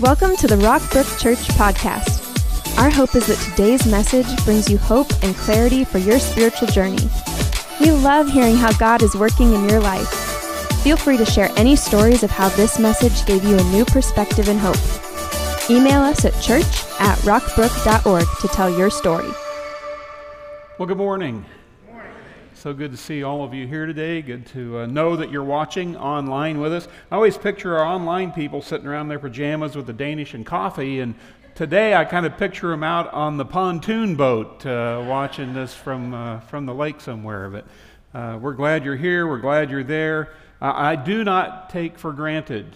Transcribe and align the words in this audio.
Welcome 0.00 0.36
to 0.36 0.46
the 0.46 0.54
Rockbrook 0.54 1.20
Church 1.20 1.40
podcast. 1.58 2.78
Our 2.78 2.88
hope 2.88 3.16
is 3.16 3.26
that 3.26 3.50
today's 3.50 3.84
message 3.84 4.28
brings 4.44 4.70
you 4.70 4.78
hope 4.78 5.10
and 5.24 5.34
clarity 5.34 5.82
for 5.82 5.98
your 5.98 6.20
spiritual 6.20 6.68
journey. 6.68 7.10
We 7.80 7.90
love 7.90 8.28
hearing 8.28 8.54
how 8.54 8.70
God 8.74 9.02
is 9.02 9.16
working 9.16 9.52
in 9.52 9.68
your 9.68 9.80
life. 9.80 10.08
Feel 10.84 10.96
free 10.96 11.16
to 11.16 11.26
share 11.26 11.50
any 11.56 11.74
stories 11.74 12.22
of 12.22 12.30
how 12.30 12.48
this 12.50 12.78
message 12.78 13.26
gave 13.26 13.42
you 13.42 13.58
a 13.58 13.64
new 13.72 13.84
perspective 13.84 14.48
and 14.48 14.60
hope. 14.60 14.78
Email 15.68 16.02
us 16.02 16.24
at 16.24 16.40
church 16.40 16.84
at 17.00 17.18
rockbrook.org 17.22 18.26
to 18.40 18.48
tell 18.48 18.70
your 18.70 18.90
story. 18.90 19.30
Well, 20.78 20.86
good 20.86 20.96
morning. 20.96 21.44
So 22.58 22.74
good 22.74 22.90
to 22.90 22.96
see 22.96 23.22
all 23.22 23.44
of 23.44 23.54
you 23.54 23.68
here 23.68 23.86
today. 23.86 24.20
Good 24.20 24.44
to 24.46 24.80
uh, 24.80 24.86
know 24.86 25.14
that 25.14 25.30
you're 25.30 25.44
watching 25.44 25.96
online 25.96 26.58
with 26.58 26.72
us. 26.72 26.88
I 27.08 27.14
always 27.14 27.38
picture 27.38 27.78
our 27.78 27.84
online 27.84 28.32
people 28.32 28.62
sitting 28.62 28.88
around 28.88 29.06
their 29.06 29.20
pajamas 29.20 29.76
with 29.76 29.86
the 29.86 29.92
Danish 29.92 30.34
and 30.34 30.44
coffee, 30.44 30.98
and 30.98 31.14
today 31.54 31.94
I 31.94 32.04
kind 32.04 32.26
of 32.26 32.36
picture 32.36 32.70
them 32.70 32.82
out 32.82 33.14
on 33.14 33.36
the 33.36 33.44
pontoon 33.44 34.16
boat 34.16 34.66
uh, 34.66 35.04
watching 35.06 35.54
this 35.54 35.72
from, 35.72 36.12
uh, 36.12 36.40
from 36.40 36.66
the 36.66 36.74
lake 36.74 37.00
somewhere. 37.00 37.48
But 37.48 37.64
uh, 38.12 38.38
we're 38.38 38.54
glad 38.54 38.84
you're 38.84 38.96
here. 38.96 39.28
We're 39.28 39.38
glad 39.38 39.70
you're 39.70 39.84
there. 39.84 40.34
I 40.60 40.96
do 40.96 41.22
not 41.22 41.70
take 41.70 41.96
for 41.96 42.12
granted 42.12 42.66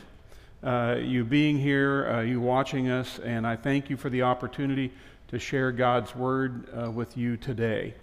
uh, 0.62 0.98
you 1.00 1.24
being 1.24 1.58
here, 1.58 2.06
uh, 2.06 2.20
you 2.20 2.41
watching 2.41 2.88
us, 2.88 3.19
and 3.19 3.44
I 3.44 3.56
thank 3.56 3.91
you 3.91 3.96
for 3.96 4.10
the 4.10 4.22
opportunity 4.22 4.92
to 5.27 5.41
share 5.41 5.72
God's 5.72 6.14
Word 6.14 6.94
with 6.94 7.16
you 7.16 7.36
today. 7.36 7.94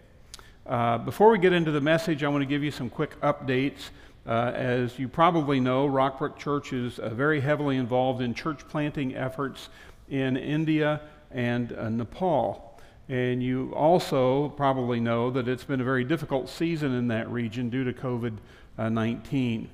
Uh, 0.70 1.00
before 1.00 1.32
we 1.32 1.40
get 1.40 1.52
into 1.52 1.72
the 1.72 1.82
message, 1.82 2.24
I 2.24 2.28
want 2.28 2.44
to 2.44 2.46
give 2.46 2.64
you 2.64 2.70
some 2.70 2.92
quick 2.92 3.20
updates. 3.22 3.90
Uh, 4.28 4.52
as 4.54 5.00
you 5.00 5.08
probably 5.08 5.60
know, 5.60 5.88
Rockbrook 5.88 6.38
Church 6.38 6.74
is 6.74 7.00
uh, 7.00 7.10
very 7.10 7.40
heavily 7.40 7.78
involved 7.78 8.22
in 8.22 8.36
church 8.36 8.68
planting 8.68 9.16
efforts 9.16 9.70
in 10.10 10.38
India 10.38 11.02
and 11.32 11.74
uh, 11.74 11.90
Nepal. 11.90 12.80
And 13.08 13.42
you 13.42 13.74
also 13.76 14.50
probably 14.50 15.00
know 15.00 15.32
that 15.32 15.48
it's 15.48 15.64
been 15.64 15.82
a 15.82 15.84
very 15.84 16.04
difficult 16.04 16.48
season 16.48 16.94
in 16.94 17.08
that 17.08 17.28
region 17.32 17.72
due 17.72 17.84
to 17.84 17.92
COVID 17.92 18.38
19. 18.78 19.72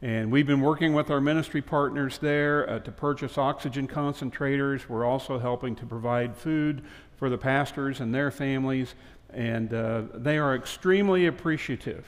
And 0.00 0.30
we've 0.32 0.46
been 0.46 0.62
working 0.62 0.94
with 0.94 1.10
our 1.10 1.20
ministry 1.20 1.60
partners 1.60 2.18
there 2.18 2.70
uh, 2.70 2.78
to 2.78 2.90
purchase 2.90 3.36
oxygen 3.36 3.86
concentrators. 3.86 4.88
We're 4.88 5.04
also 5.04 5.38
helping 5.38 5.76
to 5.76 5.84
provide 5.84 6.36
food 6.36 6.84
for 7.16 7.28
the 7.28 7.36
pastors 7.36 8.00
and 8.00 8.14
their 8.14 8.30
families 8.30 8.94
and 9.32 9.72
uh, 9.72 10.02
they 10.14 10.38
are 10.38 10.54
extremely 10.54 11.26
appreciative 11.26 12.04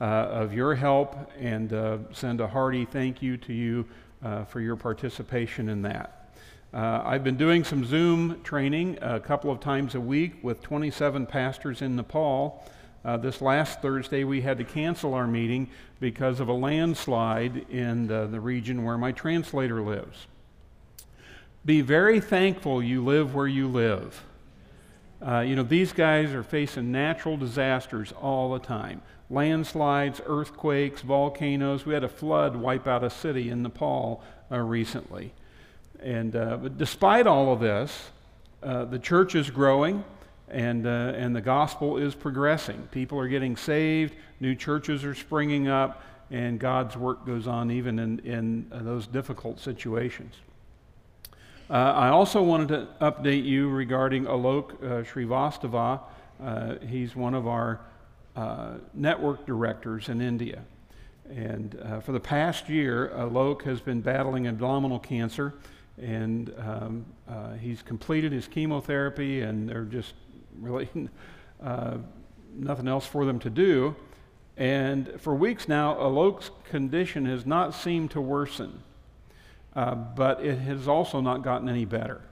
uh, 0.00 0.04
of 0.04 0.52
your 0.52 0.74
help 0.74 1.30
and 1.38 1.72
uh, 1.72 1.98
send 2.12 2.40
a 2.40 2.46
hearty 2.46 2.84
thank 2.84 3.22
you 3.22 3.36
to 3.36 3.52
you 3.52 3.86
uh, 4.22 4.44
for 4.44 4.60
your 4.60 4.76
participation 4.76 5.68
in 5.68 5.82
that. 5.82 6.30
Uh, 6.74 7.02
I've 7.04 7.24
been 7.24 7.36
doing 7.36 7.64
some 7.64 7.84
Zoom 7.84 8.42
training 8.42 8.98
a 9.00 9.20
couple 9.20 9.50
of 9.50 9.60
times 9.60 9.94
a 9.94 10.00
week 10.00 10.42
with 10.42 10.62
27 10.62 11.26
pastors 11.26 11.80
in 11.80 11.96
Nepal. 11.96 12.64
Uh, 13.04 13.16
this 13.16 13.40
last 13.40 13.80
Thursday, 13.80 14.24
we 14.24 14.40
had 14.40 14.58
to 14.58 14.64
cancel 14.64 15.14
our 15.14 15.26
meeting 15.26 15.70
because 16.00 16.40
of 16.40 16.48
a 16.48 16.52
landslide 16.52 17.70
in 17.70 18.08
the, 18.08 18.26
the 18.26 18.40
region 18.40 18.84
where 18.84 18.98
my 18.98 19.12
translator 19.12 19.80
lives. 19.80 20.26
Be 21.64 21.80
very 21.80 22.20
thankful 22.20 22.82
you 22.82 23.04
live 23.04 23.34
where 23.34 23.46
you 23.46 23.68
live. 23.68 24.22
Uh, 25.24 25.40
you 25.40 25.56
know, 25.56 25.62
these 25.62 25.92
guys 25.92 26.32
are 26.34 26.42
facing 26.42 26.92
natural 26.92 27.36
disasters 27.36 28.12
all 28.12 28.52
the 28.52 28.58
time 28.58 29.02
landslides, 29.28 30.20
earthquakes, 30.24 31.02
volcanoes. 31.02 31.84
We 31.84 31.94
had 31.94 32.04
a 32.04 32.08
flood 32.08 32.54
wipe 32.54 32.86
out 32.86 33.02
a 33.02 33.10
city 33.10 33.50
in 33.50 33.62
Nepal 33.62 34.22
uh, 34.52 34.58
recently. 34.58 35.32
And 36.00 36.36
uh, 36.36 36.58
but 36.58 36.78
despite 36.78 37.26
all 37.26 37.52
of 37.52 37.60
this, 37.60 38.10
uh, 38.62 38.84
the 38.84 38.98
church 38.98 39.34
is 39.34 39.50
growing 39.50 40.04
and, 40.48 40.86
uh, 40.86 41.12
and 41.16 41.34
the 41.34 41.40
gospel 41.40 41.96
is 41.96 42.14
progressing. 42.14 42.88
People 42.92 43.18
are 43.18 43.28
getting 43.28 43.56
saved, 43.56 44.14
new 44.40 44.54
churches 44.54 45.04
are 45.04 45.14
springing 45.14 45.68
up, 45.68 46.02
and 46.30 46.58
God's 46.58 46.96
work 46.96 47.26
goes 47.26 47.46
on 47.46 47.70
even 47.70 47.98
in, 47.98 48.18
in 48.20 48.66
those 48.70 49.06
difficult 49.06 49.58
situations. 49.58 50.34
Uh, 51.68 51.72
I 51.72 52.08
also 52.10 52.44
wanted 52.44 52.68
to 52.68 52.88
update 53.00 53.44
you 53.44 53.68
regarding 53.68 54.26
Alok 54.26 54.74
uh, 54.74 55.02
Srivastava. 55.02 56.00
Uh, 56.40 56.74
he's 56.86 57.16
one 57.16 57.34
of 57.34 57.48
our 57.48 57.80
uh, 58.36 58.74
network 58.94 59.44
directors 59.46 60.08
in 60.08 60.20
India. 60.20 60.62
And 61.28 61.76
uh, 61.82 61.98
for 61.98 62.12
the 62.12 62.20
past 62.20 62.68
year, 62.68 63.10
Alok 63.16 63.62
has 63.62 63.80
been 63.80 64.00
battling 64.00 64.46
abdominal 64.46 65.00
cancer, 65.00 65.54
and 66.00 66.54
um, 66.56 67.04
uh, 67.28 67.54
he's 67.54 67.82
completed 67.82 68.30
his 68.30 68.46
chemotherapy, 68.46 69.40
and 69.40 69.68
they're 69.68 69.82
just 69.82 70.14
really 70.60 70.88
nothing 72.54 72.86
else 72.86 73.06
for 73.06 73.24
them 73.24 73.40
to 73.40 73.50
do. 73.50 73.96
And 74.56 75.20
for 75.20 75.34
weeks 75.34 75.66
now, 75.66 75.96
Alok's 75.96 76.52
condition 76.70 77.26
has 77.26 77.44
not 77.44 77.74
seemed 77.74 78.12
to 78.12 78.20
worsen. 78.20 78.84
Uh, 79.76 79.94
but 79.94 80.42
it 80.42 80.58
has 80.58 80.88
also 80.88 81.20
not 81.20 81.42
gotten 81.42 81.68
any 81.68 81.84
better. 81.84 82.22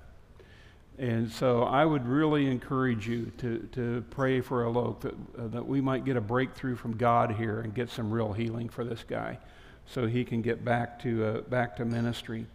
And 0.99 1.31
so 1.31 1.65
I 1.65 1.85
would 1.85 2.07
really 2.07 2.47
encourage 2.47 3.07
you 3.07 3.31
to, 3.39 3.69
to 3.73 4.05
pray 4.11 4.41
for 4.41 4.65
Alok 4.65 5.01
that, 5.01 5.15
uh, 5.39 5.49
that 5.49 5.67
we 5.67 5.83
might 5.83 6.07
get 6.07 6.17
a 6.17 6.23
breakthrough 6.23 6.75
from 6.75 6.97
God 6.97 7.33
here 7.33 7.61
and 7.61 7.75
get 7.75 7.91
some 7.91 8.11
real 8.11 8.33
healing 8.33 8.71
for 8.71 8.83
this 8.83 9.05
guy 9.07 9.39
so 9.87 10.07
he 10.07 10.25
can 10.25 10.41
get 10.41 10.65
back 10.65 10.99
to, 11.03 11.25
uh, 11.25 11.41
back 11.43 11.77
to 11.77 11.85
ministry. 11.85 12.47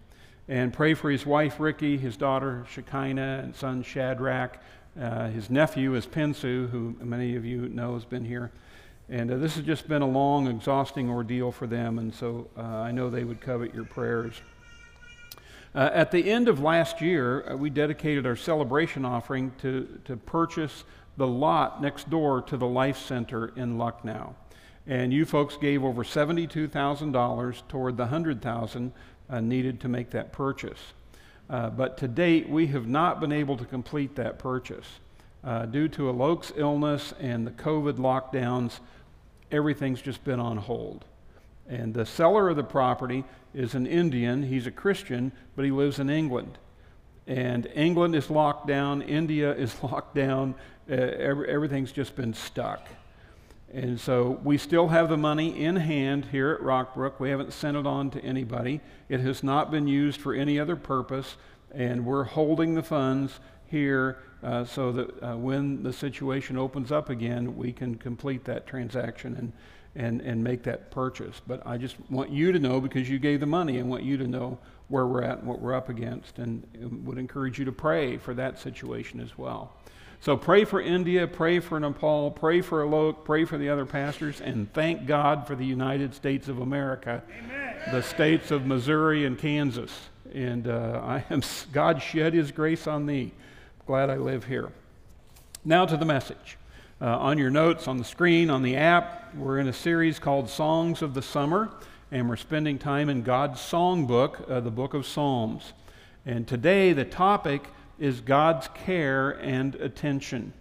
And 0.47 0.73
pray 0.73 0.95
for 0.95 1.11
his 1.11 1.23
wife, 1.23 1.59
Ricky, 1.59 1.95
his 1.95 2.17
daughter, 2.17 2.65
Shekinah, 2.71 3.41
and 3.43 3.55
son, 3.55 3.83
Shadrach. 3.83 4.59
Uh, 4.99 5.27
his 5.27 5.51
nephew 5.51 5.93
is 5.93 6.07
Pensu, 6.07 6.67
who 6.71 6.95
many 6.99 7.35
of 7.35 7.45
you 7.45 7.69
know 7.69 7.93
has 7.93 8.05
been 8.05 8.25
here. 8.25 8.51
And 9.09 9.29
uh, 9.31 9.37
this 9.37 9.55
has 9.55 9.65
just 9.65 9.87
been 9.87 10.01
a 10.01 10.07
long, 10.07 10.47
exhausting 10.47 11.09
ordeal 11.09 11.51
for 11.51 11.67
them, 11.67 11.99
and 11.99 12.13
so 12.13 12.47
uh, 12.57 12.61
I 12.61 12.91
know 12.91 13.09
they 13.09 13.23
would 13.23 13.41
covet 13.41 13.75
your 13.75 13.85
prayers. 13.85 14.41
Uh, 15.75 15.89
at 15.93 16.11
the 16.11 16.31
end 16.31 16.47
of 16.47 16.59
last 16.59 16.99
year, 16.99 17.49
uh, 17.49 17.55
we 17.55 17.69
dedicated 17.69 18.25
our 18.25 18.35
celebration 18.35 19.05
offering 19.05 19.51
to, 19.61 19.99
to 20.05 20.17
purchase 20.17 20.83
the 21.17 21.27
lot 21.27 21.81
next 21.81 22.09
door 22.09 22.41
to 22.41 22.57
the 22.57 22.65
Life 22.65 22.97
Center 22.97 23.53
in 23.55 23.77
Lucknow. 23.77 24.35
And 24.87 25.13
you 25.13 25.25
folks 25.25 25.57
gave 25.57 25.83
over 25.83 26.03
$72,000 26.03 27.67
toward 27.67 27.97
the 27.97 28.05
100000 28.05 28.91
uh, 29.29 29.39
needed 29.39 29.79
to 29.81 29.87
make 29.87 30.09
that 30.09 30.31
purchase. 30.31 30.79
Uh, 31.49 31.69
but 31.69 31.97
to 31.97 32.07
date, 32.07 32.49
we 32.49 32.67
have 32.67 32.87
not 32.87 33.19
been 33.19 33.31
able 33.31 33.57
to 33.57 33.65
complete 33.65 34.15
that 34.15 34.39
purchase. 34.39 34.87
Uh, 35.43 35.65
due 35.65 35.87
to 35.87 36.03
Alok's 36.03 36.51
illness 36.55 37.13
and 37.19 37.45
the 37.45 37.51
COVID 37.51 37.97
lockdowns, 37.97 38.79
everything's 39.51 40.01
just 40.01 40.23
been 40.23 40.39
on 40.39 40.57
hold. 40.57 41.05
And 41.67 41.93
the 41.93 42.05
seller 42.05 42.49
of 42.49 42.55
the 42.55 42.63
property 42.63 43.23
is 43.53 43.75
an 43.75 43.85
Indian. 43.85 44.43
He's 44.43 44.67
a 44.67 44.71
Christian, 44.71 45.31
but 45.55 45.65
he 45.65 45.71
lives 45.71 45.99
in 45.99 46.09
England. 46.09 46.57
And 47.27 47.67
England 47.75 48.15
is 48.15 48.29
locked 48.29 48.67
down, 48.67 49.01
India 49.01 49.53
is 49.55 49.81
locked 49.83 50.15
down, 50.15 50.55
uh, 50.89 50.93
every, 50.93 51.49
everything's 51.49 51.91
just 51.91 52.15
been 52.15 52.33
stuck. 52.33 52.87
And 53.71 53.99
so 53.99 54.39
we 54.43 54.57
still 54.57 54.87
have 54.87 55.09
the 55.09 55.17
money 55.17 55.63
in 55.63 55.75
hand 55.75 56.25
here 56.31 56.51
at 56.51 56.61
Rockbrook. 56.61 57.19
We 57.19 57.29
haven't 57.29 57.53
sent 57.53 57.77
it 57.77 57.85
on 57.85 58.09
to 58.11 58.23
anybody. 58.23 58.81
It 59.09 59.19
has 59.19 59.43
not 59.43 59.69
been 59.69 59.87
used 59.87 60.19
for 60.19 60.33
any 60.33 60.59
other 60.59 60.75
purpose, 60.75 61.37
and 61.71 62.03
we're 62.03 62.23
holding 62.23 62.73
the 62.73 62.81
funds 62.81 63.39
here 63.67 64.17
uh, 64.41 64.65
so 64.65 64.91
that 64.91 65.23
uh, 65.23 65.37
when 65.37 65.83
the 65.83 65.93
situation 65.93 66.57
opens 66.57 66.91
up 66.91 67.09
again, 67.09 67.55
we 67.55 67.71
can 67.71 67.95
complete 67.95 68.45
that 68.45 68.65
transaction 68.65 69.35
and 69.35 69.53
and, 69.95 70.21
and 70.21 70.43
make 70.43 70.63
that 70.63 70.91
purchase. 70.91 71.41
But 71.45 71.65
I 71.65 71.77
just 71.77 71.95
want 72.09 72.29
you 72.29 72.51
to 72.51 72.59
know 72.59 72.79
because 72.79 73.09
you 73.09 73.19
gave 73.19 73.39
the 73.39 73.45
money, 73.45 73.79
I 73.79 73.83
want 73.83 74.03
you 74.03 74.17
to 74.17 74.27
know 74.27 74.59
where 74.87 75.05
we're 75.05 75.23
at 75.23 75.39
and 75.39 75.47
what 75.47 75.59
we're 75.59 75.73
up 75.73 75.89
against, 75.89 76.39
and 76.39 76.65
would 77.05 77.17
encourage 77.17 77.59
you 77.59 77.65
to 77.65 77.71
pray 77.71 78.17
for 78.17 78.33
that 78.33 78.59
situation 78.59 79.19
as 79.19 79.37
well. 79.37 79.73
So 80.21 80.35
pray 80.35 80.65
for 80.65 80.81
India, 80.81 81.27
pray 81.27 81.59
for 81.59 81.79
Nepal, 81.79 82.31
pray 82.31 82.59
for 82.61 82.83
Alok, 82.83 83.23
pray 83.23 83.45
for 83.45 83.57
the 83.57 83.69
other 83.69 83.85
pastors, 83.85 84.41
and 84.41 84.71
thank 84.73 85.05
God 85.05 85.47
for 85.47 85.55
the 85.55 85.65
United 85.65 86.13
States 86.13 86.49
of 86.49 86.59
America, 86.59 87.23
Amen. 87.39 87.75
the 87.91 88.03
states 88.03 88.51
of 88.51 88.65
Missouri 88.65 89.25
and 89.25 89.37
Kansas. 89.37 90.09
And 90.33 90.67
uh, 90.67 91.01
I 91.05 91.23
am 91.29 91.41
God 91.71 92.01
shed 92.01 92.33
His 92.33 92.51
grace 92.51 92.85
on 92.85 93.05
thee. 93.05 93.31
Glad 93.87 94.09
I 94.09 94.17
live 94.17 94.43
here. 94.43 94.71
Now 95.63 95.85
to 95.85 95.95
the 95.95 96.05
message. 96.05 96.58
Uh, 97.01 97.17
on 97.17 97.37
your 97.37 97.49
notes, 97.49 97.87
on 97.87 97.97
the 97.97 98.03
screen, 98.03 98.49
on 98.49 98.61
the 98.61 98.75
app, 98.75 99.33
we're 99.33 99.57
in 99.57 99.69
a 99.69 99.73
series 99.73 100.19
called 100.19 100.49
Songs 100.49 101.01
of 101.01 101.13
the 101.13 101.21
Summer, 101.21 101.71
and 102.11 102.27
we're 102.27 102.35
spending 102.35 102.77
time 102.77 103.07
in 103.07 103.21
God's 103.21 103.61
songbook, 103.61 104.51
uh, 104.51 104.59
the 104.59 104.69
book 104.69 104.93
of 104.93 105.05
Psalms. 105.05 105.71
And 106.25 106.45
today, 106.45 106.91
the 106.91 107.05
topic 107.05 107.69
is 107.99 108.19
God's 108.19 108.67
care 108.73 109.29
and 109.29 109.75
attention. 109.75 110.51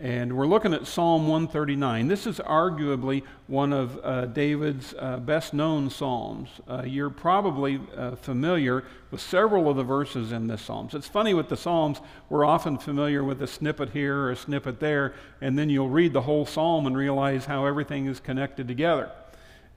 And 0.00 0.36
we're 0.36 0.48
looking 0.48 0.74
at 0.74 0.88
Psalm 0.88 1.28
139. 1.28 2.08
This 2.08 2.26
is 2.26 2.40
arguably 2.40 3.22
one 3.46 3.72
of 3.72 4.00
uh, 4.02 4.26
David's 4.26 4.92
uh, 4.98 5.18
best 5.18 5.54
known 5.54 5.88
Psalms. 5.88 6.48
Uh, 6.66 6.82
you're 6.84 7.10
probably 7.10 7.80
uh, 7.96 8.16
familiar 8.16 8.82
with 9.12 9.20
several 9.20 9.70
of 9.70 9.76
the 9.76 9.84
verses 9.84 10.32
in 10.32 10.48
this 10.48 10.62
Psalm. 10.62 10.88
It's 10.92 11.06
funny 11.06 11.32
with 11.32 11.48
the 11.48 11.56
Psalms, 11.56 12.00
we're 12.28 12.44
often 12.44 12.76
familiar 12.76 13.22
with 13.22 13.40
a 13.42 13.46
snippet 13.46 13.90
here 13.90 14.18
or 14.18 14.30
a 14.32 14.36
snippet 14.36 14.80
there, 14.80 15.14
and 15.40 15.56
then 15.56 15.70
you'll 15.70 15.88
read 15.88 16.12
the 16.12 16.22
whole 16.22 16.44
Psalm 16.44 16.88
and 16.88 16.96
realize 16.96 17.44
how 17.44 17.64
everything 17.64 18.06
is 18.06 18.18
connected 18.18 18.66
together. 18.66 19.12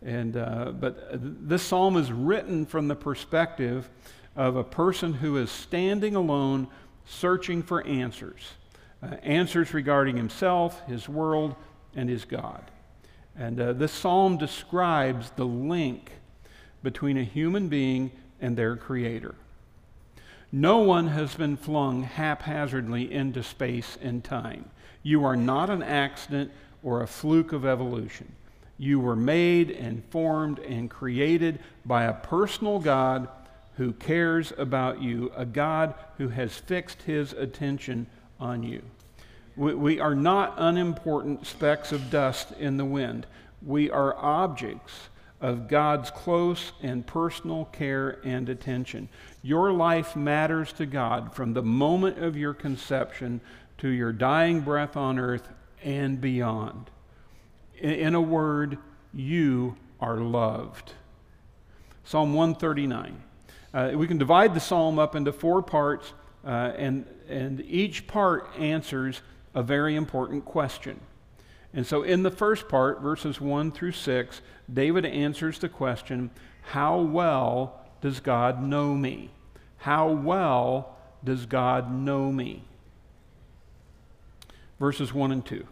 And, 0.01 0.35
uh, 0.35 0.71
but 0.71 1.09
uh, 1.11 1.17
this 1.21 1.61
Psalm 1.61 1.95
is 1.95 2.11
written 2.11 2.65
from 2.65 2.87
the 2.87 2.95
perspective 2.95 3.87
of 4.35 4.55
a 4.55 4.63
person 4.63 5.13
who 5.13 5.37
is 5.37 5.51
standing 5.51 6.15
alone 6.15 6.69
searching 7.05 7.61
for 7.61 7.85
answers 7.85 8.53
uh, 9.01 9.15
answers 9.23 9.73
regarding 9.73 10.17
himself, 10.17 10.85
his 10.87 11.07
world, 11.07 11.55
and 11.95 12.09
his 12.09 12.25
God. 12.25 12.63
And 13.37 13.59
uh, 13.59 13.73
this 13.73 13.91
psalm 13.91 14.37
describes 14.37 15.31
the 15.35 15.45
link 15.45 16.11
between 16.81 17.17
a 17.17 17.23
human 17.23 17.67
being 17.67 18.11
and 18.41 18.57
their 18.57 18.75
creator. 18.75 19.35
No 20.51 20.79
one 20.79 21.07
has 21.07 21.35
been 21.35 21.57
flung 21.57 22.03
haphazardly 22.03 23.11
into 23.11 23.43
space 23.43 23.97
and 24.01 24.23
time. 24.23 24.69
You 25.03 25.25
are 25.25 25.35
not 25.35 25.69
an 25.69 25.83
accident 25.83 26.51
or 26.81 27.01
a 27.01 27.07
fluke 27.07 27.53
of 27.53 27.65
evolution. 27.65 28.31
You 28.77 28.99
were 28.99 29.15
made 29.15 29.71
and 29.71 30.03
formed 30.05 30.59
and 30.59 30.89
created 30.89 31.59
by 31.85 32.03
a 32.03 32.13
personal 32.13 32.79
God 32.79 33.27
who 33.75 33.91
cares 33.93 34.53
about 34.57 35.01
you, 35.01 35.31
a 35.35 35.45
God 35.45 35.93
who 36.17 36.29
has 36.29 36.55
fixed 36.55 37.03
his 37.03 37.33
attention 37.33 38.07
on 38.39 38.63
you. 38.63 38.81
We, 39.55 39.73
we 39.73 39.99
are 39.99 40.15
not 40.15 40.55
unimportant 40.57 41.45
specks 41.47 41.91
of 41.91 42.09
dust 42.09 42.51
in 42.59 42.77
the 42.77 42.85
wind. 42.85 43.25
We 43.65 43.89
are 43.89 44.15
objects 44.17 45.09
of 45.39 45.67
God's 45.67 46.09
close 46.09 46.71
and 46.81 47.05
personal 47.05 47.65
care 47.65 48.19
and 48.23 48.49
attention. 48.49 49.09
Your 49.41 49.71
life 49.71 50.15
matters 50.15 50.73
to 50.73 50.85
God 50.85 51.33
from 51.33 51.53
the 51.53 51.61
moment 51.61 52.17
of 52.19 52.35
your 52.35 52.53
conception 52.53 53.41
to 53.77 53.89
your 53.89 54.11
dying 54.11 54.61
breath 54.61 54.97
on 54.97 55.19
earth 55.19 55.47
and 55.83 56.19
beyond. 56.19 56.89
In, 57.79 58.15
a 58.15 58.21
word, 58.21 58.79
you 59.13 59.75
are 59.99 60.17
loved. 60.17 60.93
Psalm 62.03 62.33
139. 62.33 63.21
Uh, 63.73 63.91
we 63.93 64.07
can 64.07 64.17
divide 64.17 64.55
the 64.55 64.59
psalm 64.59 64.97
up 64.97 65.15
into 65.15 65.31
four 65.31 65.61
parts, 65.61 66.13
uh, 66.47 66.71
and, 66.77 67.05
and 67.27 67.61
each 67.67 68.07
part 68.07 68.49
answers 68.57 69.21
a 69.53 69.61
very 69.61 69.95
important 69.95 70.45
question. 70.45 70.99
And 71.73 71.85
so, 71.85 72.03
in 72.03 72.23
the 72.23 72.31
first 72.31 72.69
part, 72.69 73.01
verses 73.01 73.41
1 73.41 73.73
through 73.73 73.91
6, 73.91 74.41
David 74.73 75.05
answers 75.05 75.59
the 75.59 75.67
question 75.67 76.31
How 76.61 77.01
well 77.01 77.81
does 78.01 78.21
God 78.21 78.63
know 78.63 78.95
me? 78.95 79.29
How 79.77 80.09
well 80.09 80.95
does 81.23 81.45
God 81.45 81.91
know 81.91 82.31
me? 82.31 82.63
Verses 84.79 85.13
1 85.13 85.31
and 85.33 85.45
2. 85.45 85.67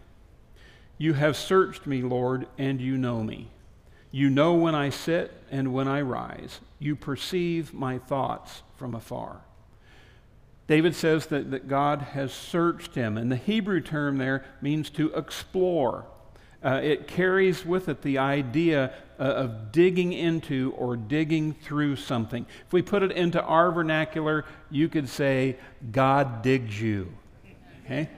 You 0.98 1.14
have 1.14 1.38
searched 1.38 1.88
me, 1.88 2.02
Lord, 2.02 2.48
and 2.58 2.82
you 2.82 2.98
know 2.98 3.24
me. 3.24 3.50
You 4.12 4.30
know 4.30 4.54
when 4.54 4.76
I 4.76 4.90
sit 4.90 5.32
and 5.52 5.74
when 5.74 5.88
I 5.88 6.02
rise. 6.02 6.60
You 6.80 6.96
perceive 6.96 7.74
my 7.74 7.98
thoughts 7.98 8.64
from 8.78 8.94
afar. 8.94 9.42
David 10.68 10.96
says 10.96 11.28
that, 11.28 11.52
that 11.52 11.68
God 11.68 12.02
has 12.02 12.34
searched 12.34 12.96
him, 12.96 13.18
and 13.18 13.32
the 13.32 13.36
Hebrew 13.36 13.82
term 13.82 14.18
there 14.18 14.44
means 14.62 14.90
to 14.92 15.14
explore. 15.14 16.06
Uh, 16.64 16.80
it 16.84 17.08
carries 17.08 17.64
with 17.64 17.88
it 17.88 18.02
the 18.02 18.18
idea 18.18 18.92
uh, 19.20 19.24
of 19.24 19.72
digging 19.72 20.12
into 20.12 20.74
or 20.78 20.98
digging 20.98 21.54
through 21.54 21.96
something. 21.96 22.48
If 22.66 22.74
we 22.74 22.82
put 22.82 23.04
it 23.04 23.12
into 23.12 23.42
our 23.44 23.72
vernacular, 23.72 24.46
you 24.72 24.90
could 24.90 25.08
say, 25.08 25.58
God 25.92 26.42
digs 26.42 26.82
you. 26.82 27.14
Okay? 27.86 28.10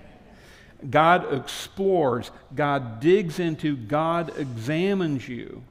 God 0.90 1.34
explores, 1.34 2.32
God 2.56 3.02
digs 3.02 3.40
into, 3.40 3.76
God 3.76 4.32
examines 4.38 5.28
you 5.28 5.64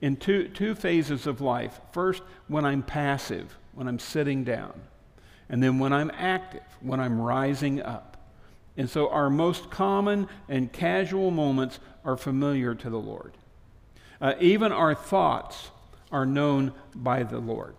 in 0.00 0.16
two, 0.16 0.48
two 0.48 0.74
phases 0.74 1.28
of 1.28 1.40
life. 1.40 1.78
First, 1.92 2.24
when 2.48 2.64
I'm 2.64 2.82
passive, 2.82 3.56
when 3.74 3.86
I'm 3.86 4.00
sitting 4.00 4.42
down 4.42 4.72
and 5.48 5.62
then 5.62 5.78
when 5.78 5.92
I'm 5.92 6.10
active, 6.14 6.62
when 6.80 7.00
I'm 7.00 7.20
rising 7.20 7.80
up. 7.80 8.16
And 8.76 8.90
so 8.90 9.08
our 9.08 9.30
most 9.30 9.70
common 9.70 10.28
and 10.48 10.72
casual 10.72 11.30
moments 11.30 11.78
are 12.04 12.16
familiar 12.16 12.74
to 12.74 12.90
the 12.90 12.98
Lord. 12.98 13.32
Uh, 14.20 14.34
even 14.40 14.72
our 14.72 14.94
thoughts 14.94 15.70
are 16.12 16.26
known 16.26 16.72
by 16.94 17.22
the 17.22 17.38
Lord. 17.38 17.74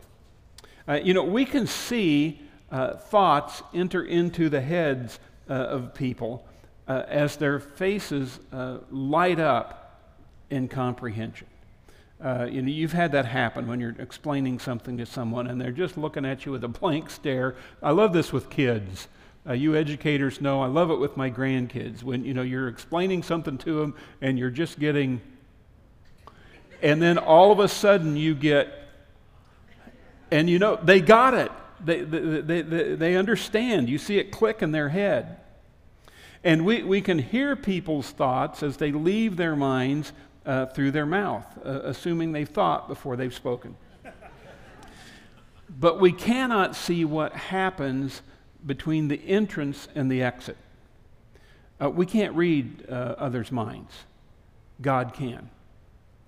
Uh, 0.87 0.93
you 0.93 1.13
know, 1.13 1.23
we 1.23 1.45
can 1.45 1.67
see 1.67 2.41
uh, 2.71 2.95
thoughts 2.95 3.61
enter 3.73 4.03
into 4.03 4.49
the 4.49 4.61
heads 4.61 5.19
uh, 5.49 5.53
of 5.53 5.93
people 5.93 6.47
uh, 6.87 7.03
as 7.07 7.37
their 7.37 7.59
faces 7.59 8.39
uh, 8.51 8.77
light 8.89 9.39
up 9.39 10.01
in 10.49 10.67
comprehension. 10.67 11.47
Uh, 12.23 12.47
you 12.49 12.63
know, 12.63 12.69
you've 12.69 12.93
had 12.93 13.11
that 13.11 13.25
happen 13.25 13.67
when 13.67 13.79
you're 13.79 13.95
explaining 13.99 14.57
something 14.57 14.97
to 14.97 15.05
someone 15.05 15.47
and 15.47 15.61
they're 15.61 15.71
just 15.71 15.97
looking 15.97 16.25
at 16.25 16.45
you 16.45 16.51
with 16.51 16.63
a 16.63 16.67
blank 16.67 17.09
stare. 17.09 17.55
I 17.81 17.91
love 17.91 18.11
this 18.11 18.33
with 18.33 18.49
kids. 18.49 19.07
Uh, 19.47 19.53
you 19.53 19.75
educators 19.75 20.41
know 20.41 20.61
I 20.61 20.65
love 20.65 20.91
it 20.91 20.99
with 20.99 21.15
my 21.15 21.29
grandkids 21.29 22.03
when 22.03 22.25
you 22.25 22.33
know 22.33 22.41
you're 22.41 22.67
explaining 22.67 23.23
something 23.23 23.57
to 23.59 23.79
them 23.79 23.95
and 24.19 24.37
you're 24.37 24.49
just 24.49 24.77
getting, 24.77 25.21
and 26.81 27.01
then 27.01 27.17
all 27.17 27.51
of 27.51 27.59
a 27.59 27.67
sudden 27.69 28.17
you 28.17 28.35
get, 28.35 28.89
and 30.31 30.49
you 30.49 30.59
know 30.59 30.77
they 30.83 30.99
got 30.99 31.33
it. 31.33 31.51
They, 31.85 32.01
they, 32.01 32.61
they, 32.61 32.95
they 32.95 33.15
understand. 33.15 33.87
You 33.87 33.99
see 33.99 34.17
it 34.17 34.31
click 34.31 34.61
in 34.61 34.71
their 34.71 34.89
head. 34.89 35.37
And 36.43 36.65
we, 36.65 36.83
we 36.83 37.01
can 37.01 37.19
hear 37.19 37.55
people's 37.55 38.09
thoughts 38.09 38.63
as 38.63 38.77
they 38.77 38.91
leave 38.91 39.37
their 39.37 39.55
minds 39.55 40.13
uh, 40.47 40.65
through 40.67 40.91
their 40.91 41.05
mouth, 41.05 41.45
uh, 41.63 41.81
assuming 41.83 42.31
they've 42.31 42.49
thought 42.49 42.87
before 42.87 43.17
they've 43.17 43.33
spoken. 43.33 43.75
but 45.69 45.99
we 45.99 46.11
cannot 46.11 46.75
see 46.75 47.03
what 47.03 47.33
happens 47.33 48.21
between 48.65 49.09
the 49.09 49.21
entrance 49.27 49.87
and 49.93 50.09
the 50.09 50.23
exit. 50.23 50.57
Uh, 51.79 51.89
we 51.89 52.05
can't 52.05 52.33
read 52.33 52.85
uh, 52.89 53.15
others' 53.17 53.51
minds. 53.51 53.93
God 54.81 55.13
can. 55.13 55.49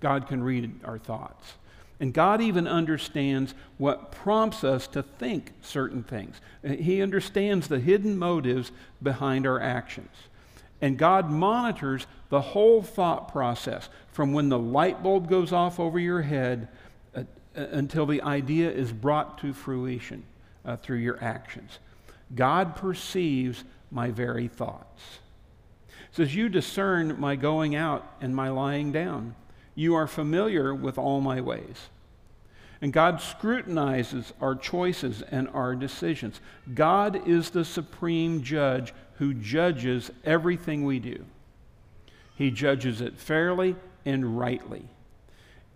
God 0.00 0.28
can 0.28 0.42
read 0.42 0.80
our 0.84 0.98
thoughts. 0.98 1.54
And 1.98 2.14
God 2.14 2.40
even 2.40 2.66
understands 2.66 3.54
what 3.76 4.12
prompts 4.12 4.64
us 4.64 4.86
to 4.88 5.02
think 5.02 5.52
certain 5.60 6.02
things. 6.02 6.40
Uh, 6.64 6.70
he 6.70 7.02
understands 7.02 7.68
the 7.68 7.80
hidden 7.80 8.18
motives 8.18 8.70
behind 9.02 9.46
our 9.46 9.60
actions. 9.60 10.14
And 10.82 10.96
God 10.96 11.30
monitors 11.30 12.06
the 12.30 12.40
whole 12.40 12.82
thought 12.82 13.30
process 13.32 13.88
from 14.12 14.32
when 14.32 14.48
the 14.48 14.58
light 14.58 15.02
bulb 15.02 15.28
goes 15.28 15.52
off 15.52 15.78
over 15.78 15.98
your 15.98 16.22
head 16.22 16.68
uh, 17.14 17.20
uh, 17.56 17.66
until 17.72 18.06
the 18.06 18.22
idea 18.22 18.70
is 18.70 18.92
brought 18.92 19.38
to 19.38 19.52
fruition 19.52 20.24
uh, 20.64 20.76
through 20.76 20.98
your 20.98 21.22
actions. 21.22 21.78
God 22.34 22.76
perceives 22.76 23.64
my 23.90 24.10
very 24.10 24.48
thoughts. 24.48 25.18
It 25.88 26.16
says, 26.16 26.34
You 26.34 26.48
discern 26.48 27.18
my 27.20 27.36
going 27.36 27.74
out 27.74 28.10
and 28.20 28.34
my 28.34 28.48
lying 28.48 28.92
down. 28.92 29.34
You 29.74 29.94
are 29.94 30.06
familiar 30.06 30.74
with 30.74 30.98
all 30.98 31.20
my 31.20 31.40
ways. 31.40 31.88
And 32.82 32.92
God 32.92 33.20
scrutinizes 33.20 34.32
our 34.40 34.54
choices 34.54 35.22
and 35.22 35.48
our 35.48 35.74
decisions. 35.74 36.40
God 36.72 37.28
is 37.28 37.50
the 37.50 37.64
supreme 37.64 38.42
judge 38.42 38.94
who 39.20 39.34
judges 39.34 40.10
everything 40.24 40.82
we 40.86 40.98
do. 40.98 41.26
He 42.36 42.50
judges 42.50 43.02
it 43.02 43.18
fairly 43.18 43.76
and 44.06 44.38
rightly. 44.38 44.88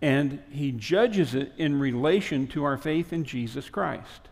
And 0.01 0.41
he 0.51 0.71
judges 0.71 1.35
it 1.35 1.51
in 1.55 1.79
relation 1.79 2.47
to 2.47 2.63
our 2.63 2.75
faith 2.75 3.13
in 3.13 3.23
Jesus 3.23 3.69
Christ. 3.69 4.29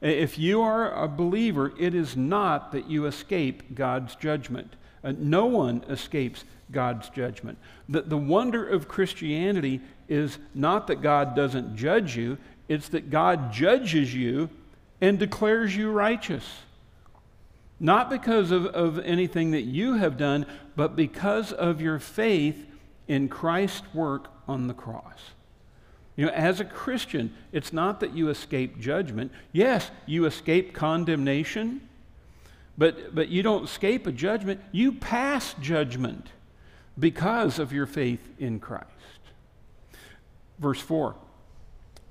If 0.00 0.38
you 0.38 0.62
are 0.62 1.02
a 1.02 1.08
believer, 1.08 1.72
it 1.80 1.96
is 1.96 2.16
not 2.16 2.70
that 2.70 2.88
you 2.88 3.06
escape 3.06 3.74
God's 3.74 4.14
judgment. 4.14 4.76
Uh, 5.02 5.14
no 5.18 5.46
one 5.46 5.84
escapes 5.88 6.44
God's 6.70 7.08
judgment. 7.08 7.58
The, 7.88 8.02
the 8.02 8.16
wonder 8.16 8.64
of 8.68 8.86
Christianity 8.86 9.80
is 10.08 10.38
not 10.54 10.86
that 10.86 11.02
God 11.02 11.34
doesn't 11.34 11.76
judge 11.76 12.16
you, 12.16 12.38
it's 12.68 12.88
that 12.90 13.10
God 13.10 13.52
judges 13.52 14.14
you 14.14 14.48
and 15.00 15.18
declares 15.18 15.74
you 15.74 15.90
righteous. 15.90 16.44
Not 17.80 18.10
because 18.10 18.50
of, 18.50 18.66
of 18.66 18.98
anything 19.00 19.52
that 19.52 19.62
you 19.62 19.94
have 19.94 20.16
done, 20.16 20.46
but 20.74 20.96
because 20.96 21.52
of 21.52 21.80
your 21.80 21.98
faith 21.98 22.66
in 23.06 23.28
Christ's 23.28 23.82
work 23.94 24.30
on 24.46 24.66
the 24.66 24.74
cross. 24.74 25.30
You 26.16 26.26
know, 26.26 26.32
as 26.32 26.58
a 26.58 26.64
Christian, 26.64 27.32
it's 27.52 27.72
not 27.72 28.00
that 28.00 28.12
you 28.12 28.28
escape 28.28 28.80
judgment. 28.80 29.30
Yes, 29.52 29.90
you 30.04 30.24
escape 30.24 30.74
condemnation, 30.74 31.80
But, 32.76 33.14
but 33.14 33.28
you 33.28 33.42
don't 33.42 33.64
escape 33.64 34.06
a 34.06 34.12
judgment, 34.12 34.60
you 34.72 34.92
pass 34.92 35.54
judgment 35.60 36.28
because 36.98 37.58
of 37.58 37.72
your 37.72 37.86
faith 37.86 38.28
in 38.38 38.58
Christ. 38.58 38.86
Verse 40.58 40.80
4 40.80 41.14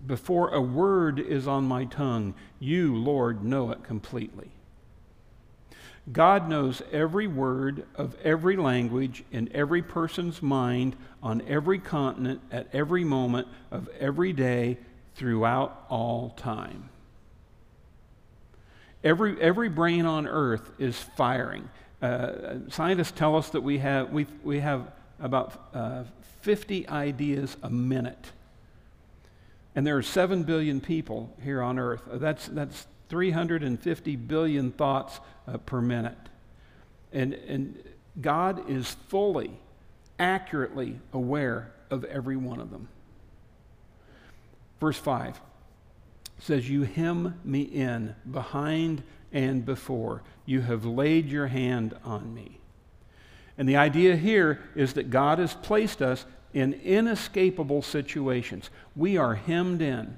Before 0.06 0.54
a 0.54 0.62
word 0.62 1.20
is 1.20 1.48
on 1.48 1.66
my 1.66 1.86
tongue, 1.86 2.34
you, 2.60 2.96
Lord, 2.96 3.44
know 3.44 3.72
it 3.72 3.84
completely. 3.84 4.52
God 6.12 6.48
knows 6.48 6.82
every 6.92 7.28
word 7.28 7.86
of 7.96 8.16
every 8.24 8.56
language 8.56 9.24
in 9.32 9.50
every 9.54 9.82
person's 9.82 10.42
mind 10.42 10.96
on 11.22 11.42
every 11.48 11.80
continent 11.80 12.40
at 12.52 12.68
every 12.72 13.04
moment 13.04 13.48
of 13.72 13.90
every 14.00 14.32
day 14.32 14.78
throughout 15.16 15.86
all 15.90 16.30
time. 16.38 16.90
Every, 19.04 19.40
every 19.42 19.70
brain 19.70 20.06
on 20.06 20.28
earth 20.28 20.72
is 20.80 20.98
firing. 20.98 21.70
Uh, 22.02 22.60
scientists 22.70 23.12
tell 23.12 23.36
us 23.36 23.50
that 23.50 23.62
we 23.62 23.80
have, 23.80 24.12
we, 24.12 24.28
we 24.44 24.60
have 24.60 24.92
about 25.20 25.70
uh, 25.74 26.04
50 26.42 26.88
ideas 26.88 27.58
a 27.64 27.70
minute. 27.70 28.32
And 29.76 29.86
there 29.86 29.98
are 29.98 30.04
7 30.04 30.44
billion 30.44 30.80
people 30.80 31.36
here 31.44 31.62
on 31.62 31.78
earth. 31.78 32.02
That's, 32.14 32.48
that's 32.48 32.88
350 33.10 34.16
billion 34.16 34.72
thoughts 34.72 35.20
uh, 35.48 35.58
per 35.58 35.82
minute. 35.82 36.18
And, 37.12 37.34
and 37.34 37.84
God 38.20 38.70
is 38.70 38.96
fully, 39.08 39.52
accurately 40.20 41.00
aware 41.14 41.72
of 41.90 42.04
every 42.06 42.36
one 42.36 42.60
of 42.60 42.72
them. 42.72 42.90
Verse 44.80 44.98
5 44.98 45.40
says, 46.40 46.70
You 46.70 46.84
hem 46.84 47.40
me 47.44 47.62
in 47.62 48.16
behind 48.30 49.04
and 49.32 49.66
before. 49.66 50.24
You 50.46 50.62
have 50.62 50.86
laid 50.86 51.28
your 51.28 51.48
hand 51.48 51.96
on 52.04 52.34
me. 52.34 52.60
And 53.58 53.68
the 53.68 53.78
idea 53.78 54.16
here 54.16 54.62
is 54.76 54.94
that 54.94 55.10
God 55.10 55.40
has 55.40 55.54
placed 55.54 56.02
us 56.02 56.26
in 56.54 56.74
inescapable 56.74 57.82
situations. 57.82 58.70
We 58.96 59.18
are 59.18 59.36
hemmed 59.36 59.82
in. 59.82 60.18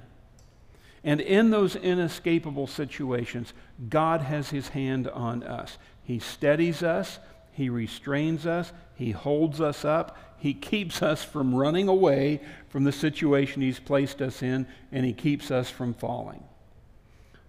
And 1.02 1.20
in 1.20 1.50
those 1.50 1.76
inescapable 1.76 2.66
situations, 2.66 3.54
God 3.88 4.20
has 4.20 4.50
his 4.50 4.68
hand 4.68 5.08
on 5.08 5.42
us. 5.42 5.78
He 6.02 6.18
steadies 6.18 6.82
us, 6.82 7.18
he 7.52 7.70
restrains 7.70 8.46
us, 8.46 8.72
he 8.94 9.12
holds 9.12 9.60
us 9.60 9.84
up, 9.84 10.18
he 10.38 10.54
keeps 10.54 11.02
us 11.02 11.24
from 11.24 11.54
running 11.54 11.88
away 11.88 12.40
from 12.68 12.84
the 12.84 12.92
situation 12.92 13.62
he's 13.62 13.80
placed 13.80 14.20
us 14.20 14.42
in, 14.42 14.66
and 14.92 15.04
he 15.04 15.12
keeps 15.12 15.50
us 15.50 15.70
from 15.70 15.94
falling. 15.94 16.44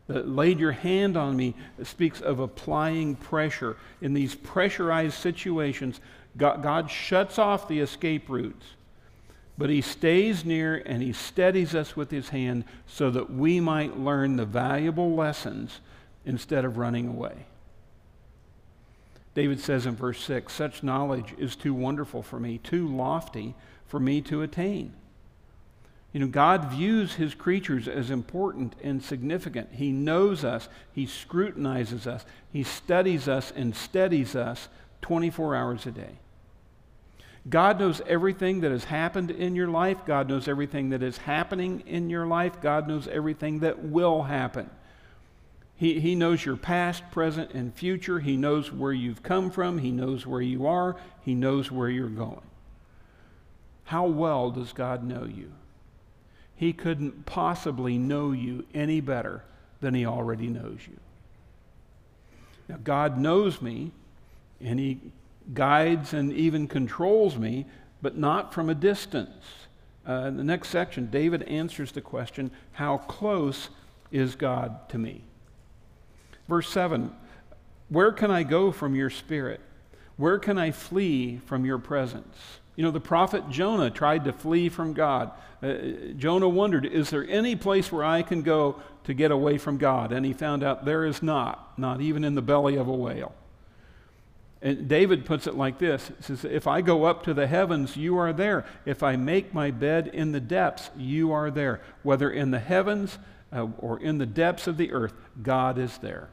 The 0.08 0.24
laid 0.24 0.60
your 0.60 0.74
hand 0.74 1.16
on 1.16 1.38
me 1.38 1.56
speaks 1.84 2.20
of 2.22 2.40
applying 2.40 3.16
pressure. 3.16 3.78
In 4.02 4.14
these 4.14 4.36
pressurized 4.36 5.14
situations, 5.14 6.02
God, 6.38 6.62
God 6.64 6.90
shuts 6.90 7.40
off 7.40 7.68
the 7.68 7.80
escape 7.80 8.30
routes 8.30 8.66
but 9.62 9.70
he 9.70 9.80
stays 9.80 10.44
near 10.44 10.82
and 10.88 11.04
he 11.04 11.14
steadies 11.14 11.76
us 11.76 11.96
with 11.96 12.10
his 12.10 12.30
hand 12.30 12.66
so 12.88 13.12
that 13.12 13.30
we 13.30 13.60
might 13.60 13.96
learn 13.96 14.36
the 14.36 14.44
valuable 14.44 15.14
lessons 15.14 15.82
instead 16.26 16.66
of 16.66 16.80
running 16.80 17.08
away. 17.08 17.46
David 19.36 19.60
says 19.60 19.86
in 19.86 19.96
verse 19.96 20.20
6 20.24 20.52
Such 20.52 20.82
knowledge 20.82 21.36
is 21.38 21.56
too 21.56 21.76
wonderful 21.76 22.24
for 22.24 22.40
me, 22.40 22.58
too 22.58 22.88
lofty 22.88 23.54
for 23.86 24.00
me 24.00 24.20
to 24.22 24.42
attain. 24.42 24.94
You 26.12 26.22
know, 26.22 26.28
God 26.28 26.72
views 26.72 27.14
his 27.14 27.36
creatures 27.36 27.88
as 27.88 28.10
important 28.10 28.74
and 28.84 29.04
significant. 29.04 29.74
He 29.74 29.92
knows 29.92 30.44
us, 30.44 30.70
he 30.92 31.06
scrutinizes 31.06 32.08
us, 32.08 32.26
he 32.52 32.64
studies 32.64 33.28
us 33.28 33.54
and 33.56 33.76
steadies 33.76 34.36
us 34.36 34.70
24 35.04 35.56
hours 35.56 35.86
a 35.86 35.92
day. 35.92 36.18
God 37.50 37.80
knows 37.80 38.02
everything 38.06 38.62
that 38.62 38.72
has 38.72 38.84
happened 38.84 39.32
in 39.32 39.56
your 39.56 39.68
life. 39.68 40.06
God 40.06 40.30
knows 40.30 40.48
everything 40.48 40.90
that 40.90 41.02
is 41.02 41.18
happening 41.18 41.84
in 41.88 42.10
your 42.10 42.28
life. 42.28 42.62
God 42.62 42.88
knows 42.88 43.08
everything 43.08 43.60
that 43.60 43.84
will 43.84 44.24
happen. 44.24 44.70
He, 45.76 46.00
he 46.00 46.14
knows 46.14 46.46
your 46.46 46.58
past, 46.58 47.10
present, 47.10 47.52
and 47.54 47.74
future. 47.74 48.20
He 48.20 48.38
knows 48.38 48.72
where 48.72 48.94
you've 48.94 49.24
come 49.24 49.50
from. 49.50 49.80
He 49.80 49.92
knows 49.92 50.28
where 50.28 50.42
you 50.42 50.68
are. 50.68 50.96
He 51.26 51.34
knows 51.34 51.72
where 51.72 51.90
you're 51.90 52.08
going. 52.08 52.44
How 53.86 54.06
well 54.06 54.52
does 54.52 54.74
God 54.74 55.04
know 55.04 55.26
you? 55.26 55.52
He 56.56 56.74
couldn't 56.74 57.26
possibly 57.26 57.98
know 57.98 58.32
you 58.32 58.66
any 58.76 59.02
better 59.02 59.44
than 59.80 59.96
He 59.96 60.06
already 60.06 60.48
knows 60.48 60.78
you. 60.88 61.00
Now, 62.70 62.78
God 62.84 63.18
knows 63.18 63.64
me, 63.64 63.92
and 64.60 64.78
He 64.80 65.00
guides 65.54 66.14
and 66.14 66.34
even 66.34 66.68
controls 66.68 67.38
me, 67.38 67.66
but 68.02 68.18
not 68.18 68.54
from 68.54 68.70
a 68.70 68.76
distance. 68.76 69.46
Uh, 70.08 70.26
in 70.28 70.38
the 70.38 70.44
next 70.44 70.70
section, 70.70 71.10
David 71.12 71.44
answers 71.44 71.92
the 71.92 72.02
question 72.02 72.52
How 72.74 72.98
close 72.98 73.70
is 74.12 74.36
God 74.36 74.90
to 74.90 74.98
me? 74.98 75.24
Verse 76.48 76.70
7 76.70 77.14
Where 77.90 78.12
can 78.12 78.32
I 78.32 78.44
go 78.44 78.72
from 78.72 78.96
your 78.96 79.10
spirit? 79.10 79.62
Where 80.18 80.40
can 80.40 80.58
I 80.58 80.72
flee 80.72 81.40
from 81.46 81.66
your 81.66 81.78
presence? 81.78 82.38
You 82.76 82.84
know, 82.84 82.92
the 82.92 83.00
prophet 83.00 83.50
Jonah 83.50 83.90
tried 83.90 84.26
to 84.26 84.34
flee 84.34 84.70
from 84.70 84.94
God. 84.94 85.32
Uh, 85.62 85.74
Jonah 86.18 86.50
wondered, 86.50 86.86
Is 86.86 87.10
there 87.10 87.28
any 87.28 87.56
place 87.56 87.92
where 87.92 88.04
I 88.04 88.22
can 88.22 88.42
go 88.42 88.82
to 89.04 89.14
get 89.14 89.32
away 89.32 89.58
from 89.58 89.78
God? 89.78 90.12
And 90.12 90.26
he 90.26 90.34
found 90.34 90.64
out 90.64 90.86
there 90.86 91.06
is 91.06 91.22
not, 91.22 91.78
not 91.78 92.02
even 92.02 92.24
in 92.24 92.36
the 92.36 92.42
belly 92.42 92.76
of 92.76 92.88
a 92.88 92.94
whale. 92.94 93.34
And 94.62 94.88
David 94.88 95.26
puts 95.26 95.48
it 95.48 95.56
like 95.56 95.80
this 95.80 96.12
He 96.18 96.24
says, 96.24 96.46
If 96.46 96.68
I 96.68 96.82
go 96.82 97.06
up 97.06 97.24
to 97.24 97.34
the 97.34 97.48
heavens, 97.48 97.98
you 97.98 98.18
are 98.18 98.34
there. 98.34 98.66
If 98.86 99.04
I 99.04 99.16
make 99.16 99.54
my 99.54 99.72
bed 99.72 100.08
in 100.08 100.32
the 100.32 100.40
depths, 100.40 100.92
you 100.98 101.32
are 101.32 101.50
there. 101.50 101.82
Whether 102.04 102.30
in 102.30 102.52
the 102.52 102.60
heavens 102.60 103.18
uh, 103.52 103.68
or 103.80 104.00
in 104.00 104.18
the 104.18 104.26
depths 104.26 104.68
of 104.68 104.78
the 104.78 104.92
earth, 104.92 105.14
God 105.42 105.78
is 105.78 105.98
there. 105.98 106.30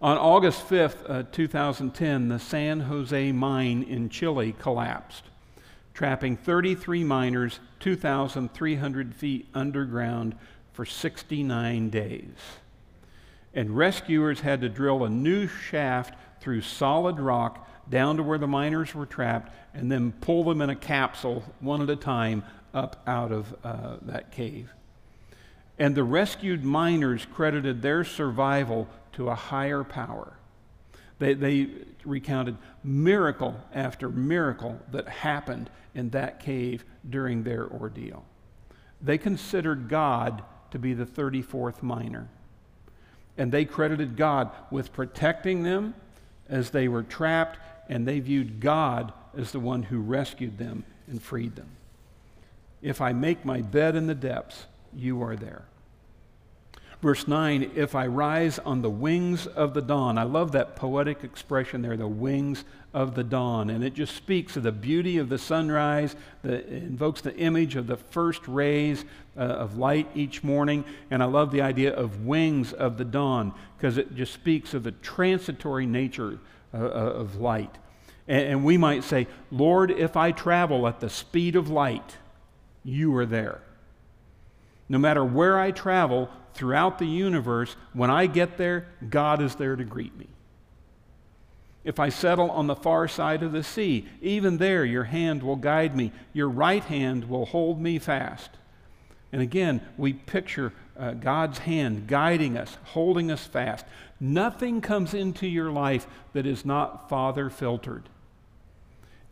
On 0.00 0.16
August 0.16 0.68
5th, 0.68 1.10
uh, 1.10 1.24
2010, 1.32 2.28
the 2.28 2.38
San 2.38 2.80
Jose 2.80 3.32
mine 3.32 3.82
in 3.82 4.08
Chile 4.08 4.54
collapsed, 4.60 5.24
trapping 5.92 6.36
33 6.36 7.02
miners 7.02 7.58
2,300 7.80 9.14
feet 9.14 9.48
underground 9.54 10.36
for 10.72 10.84
69 10.84 11.90
days. 11.90 12.30
And 13.54 13.76
rescuers 13.76 14.38
had 14.40 14.60
to 14.60 14.68
drill 14.68 15.02
a 15.02 15.10
new 15.10 15.48
shaft 15.48 16.14
through 16.40 16.62
solid 16.62 17.18
rock 17.18 17.68
down 17.90 18.16
to 18.16 18.22
where 18.22 18.38
the 18.38 18.46
miners 18.46 18.94
were 18.94 19.06
trapped 19.06 19.52
and 19.74 19.90
then 19.90 20.12
pull 20.12 20.44
them 20.44 20.60
in 20.60 20.70
a 20.70 20.76
capsule 20.76 21.42
one 21.60 21.82
at 21.82 21.90
a 21.90 21.96
time 21.96 22.42
up 22.74 23.02
out 23.06 23.32
of 23.32 23.54
uh, 23.64 23.96
that 24.02 24.30
cave. 24.30 24.70
And 25.78 25.94
the 25.94 26.04
rescued 26.04 26.64
miners 26.64 27.26
credited 27.32 27.82
their 27.82 28.04
survival 28.04 28.88
to 29.12 29.28
a 29.28 29.34
higher 29.34 29.84
power. 29.84 30.34
They, 31.18 31.34
they 31.34 31.68
recounted 32.04 32.56
miracle 32.84 33.60
after 33.72 34.08
miracle 34.08 34.80
that 34.92 35.08
happened 35.08 35.70
in 35.94 36.10
that 36.10 36.40
cave 36.40 36.84
during 37.08 37.42
their 37.42 37.66
ordeal. 37.68 38.24
They 39.00 39.18
considered 39.18 39.88
God 39.88 40.42
to 40.70 40.78
be 40.78 40.94
the 40.94 41.06
34th 41.06 41.82
miner. 41.82 42.28
And 43.36 43.52
they 43.52 43.64
credited 43.64 44.16
God 44.16 44.50
with 44.70 44.92
protecting 44.92 45.62
them 45.62 45.94
as 46.48 46.70
they 46.70 46.88
were 46.88 47.02
trapped, 47.02 47.58
and 47.88 48.06
they 48.06 48.20
viewed 48.20 48.60
God 48.60 49.12
as 49.36 49.52
the 49.52 49.60
one 49.60 49.82
who 49.82 50.00
rescued 50.00 50.58
them 50.58 50.84
and 51.06 51.22
freed 51.22 51.56
them. 51.56 51.70
If 52.82 53.00
I 53.00 53.12
make 53.12 53.44
my 53.44 53.60
bed 53.60 53.96
in 53.96 54.06
the 54.06 54.14
depths, 54.14 54.66
you 54.94 55.22
are 55.22 55.36
there. 55.36 55.64
Verse 57.00 57.28
9, 57.28 57.72
if 57.76 57.94
I 57.94 58.08
rise 58.08 58.58
on 58.58 58.82
the 58.82 58.90
wings 58.90 59.46
of 59.46 59.72
the 59.72 59.80
dawn. 59.80 60.18
I 60.18 60.24
love 60.24 60.50
that 60.52 60.74
poetic 60.74 61.22
expression 61.22 61.80
there, 61.80 61.96
the 61.96 62.08
wings 62.08 62.64
of 62.92 63.14
the 63.14 63.22
dawn. 63.22 63.70
And 63.70 63.84
it 63.84 63.94
just 63.94 64.16
speaks 64.16 64.56
of 64.56 64.64
the 64.64 64.72
beauty 64.72 65.16
of 65.18 65.28
the 65.28 65.38
sunrise, 65.38 66.16
that 66.42 66.66
invokes 66.66 67.20
the 67.20 67.36
image 67.36 67.76
of 67.76 67.86
the 67.86 67.96
first 67.96 68.48
rays 68.48 69.04
uh, 69.38 69.42
of 69.42 69.78
light 69.78 70.08
each 70.14 70.42
morning. 70.42 70.84
And 71.10 71.22
I 71.22 71.26
love 71.26 71.52
the 71.52 71.62
idea 71.62 71.94
of 71.94 72.26
wings 72.26 72.72
of 72.72 72.98
the 72.98 73.04
dawn 73.04 73.54
because 73.76 73.96
it 73.96 74.14
just 74.14 74.34
speaks 74.34 74.74
of 74.74 74.82
the 74.82 74.92
transitory 74.92 75.86
nature 75.86 76.38
uh, 76.74 76.78
uh, 76.78 76.80
of 76.82 77.36
light. 77.36 77.74
And, 78.26 78.46
and 78.46 78.64
we 78.64 78.76
might 78.76 79.04
say, 79.04 79.28
Lord, 79.50 79.90
if 79.90 80.16
I 80.16 80.32
travel 80.32 80.86
at 80.88 81.00
the 81.00 81.08
speed 81.08 81.56
of 81.56 81.70
light, 81.70 82.16
you 82.84 83.14
are 83.16 83.26
there. 83.26 83.60
No 84.88 84.98
matter 84.98 85.24
where 85.24 85.58
I 85.58 85.70
travel, 85.70 86.30
throughout 86.58 86.98
the 86.98 87.06
universe, 87.06 87.76
when 87.92 88.10
I 88.10 88.26
get 88.26 88.58
there, 88.58 88.88
God 89.08 89.40
is 89.40 89.54
there 89.54 89.76
to 89.76 89.84
greet 89.84 90.16
me. 90.18 90.26
If 91.84 92.00
I 92.00 92.08
settle 92.08 92.50
on 92.50 92.66
the 92.66 92.74
far 92.74 93.06
side 93.06 93.44
of 93.44 93.52
the 93.52 93.62
sea, 93.62 94.06
even 94.20 94.58
there 94.58 94.84
your 94.84 95.04
hand 95.04 95.42
will 95.44 95.56
guide 95.56 95.96
me, 95.96 96.10
your 96.32 96.48
right 96.48 96.82
hand 96.82 97.28
will 97.28 97.46
hold 97.46 97.80
me 97.80 98.00
fast. 98.00 98.50
And 99.32 99.42
again, 99.42 99.80
we 99.96 100.14
picture 100.14 100.72
uh, 100.98 101.12
God's 101.12 101.58
hand 101.58 102.06
guiding 102.06 102.56
us, 102.56 102.76
holding 102.84 103.30
us 103.30 103.46
fast. 103.46 103.84
Nothing 104.18 104.80
comes 104.80 105.14
into 105.14 105.46
your 105.46 105.70
life 105.70 106.06
that 106.32 106.46
is 106.46 106.64
not 106.64 107.08
Father 107.08 107.50
filtered. 107.50 108.08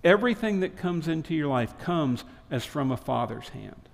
Everything 0.05 0.61
that 0.61 0.76
comes 0.76 1.09
into 1.09 1.35
your 1.35 1.49
life 1.49 1.79
comes 1.79 2.25
as 2.50 2.65
from 2.65 2.93
a 2.93 2.97
Father's 2.97 3.49
hand. 3.49 3.88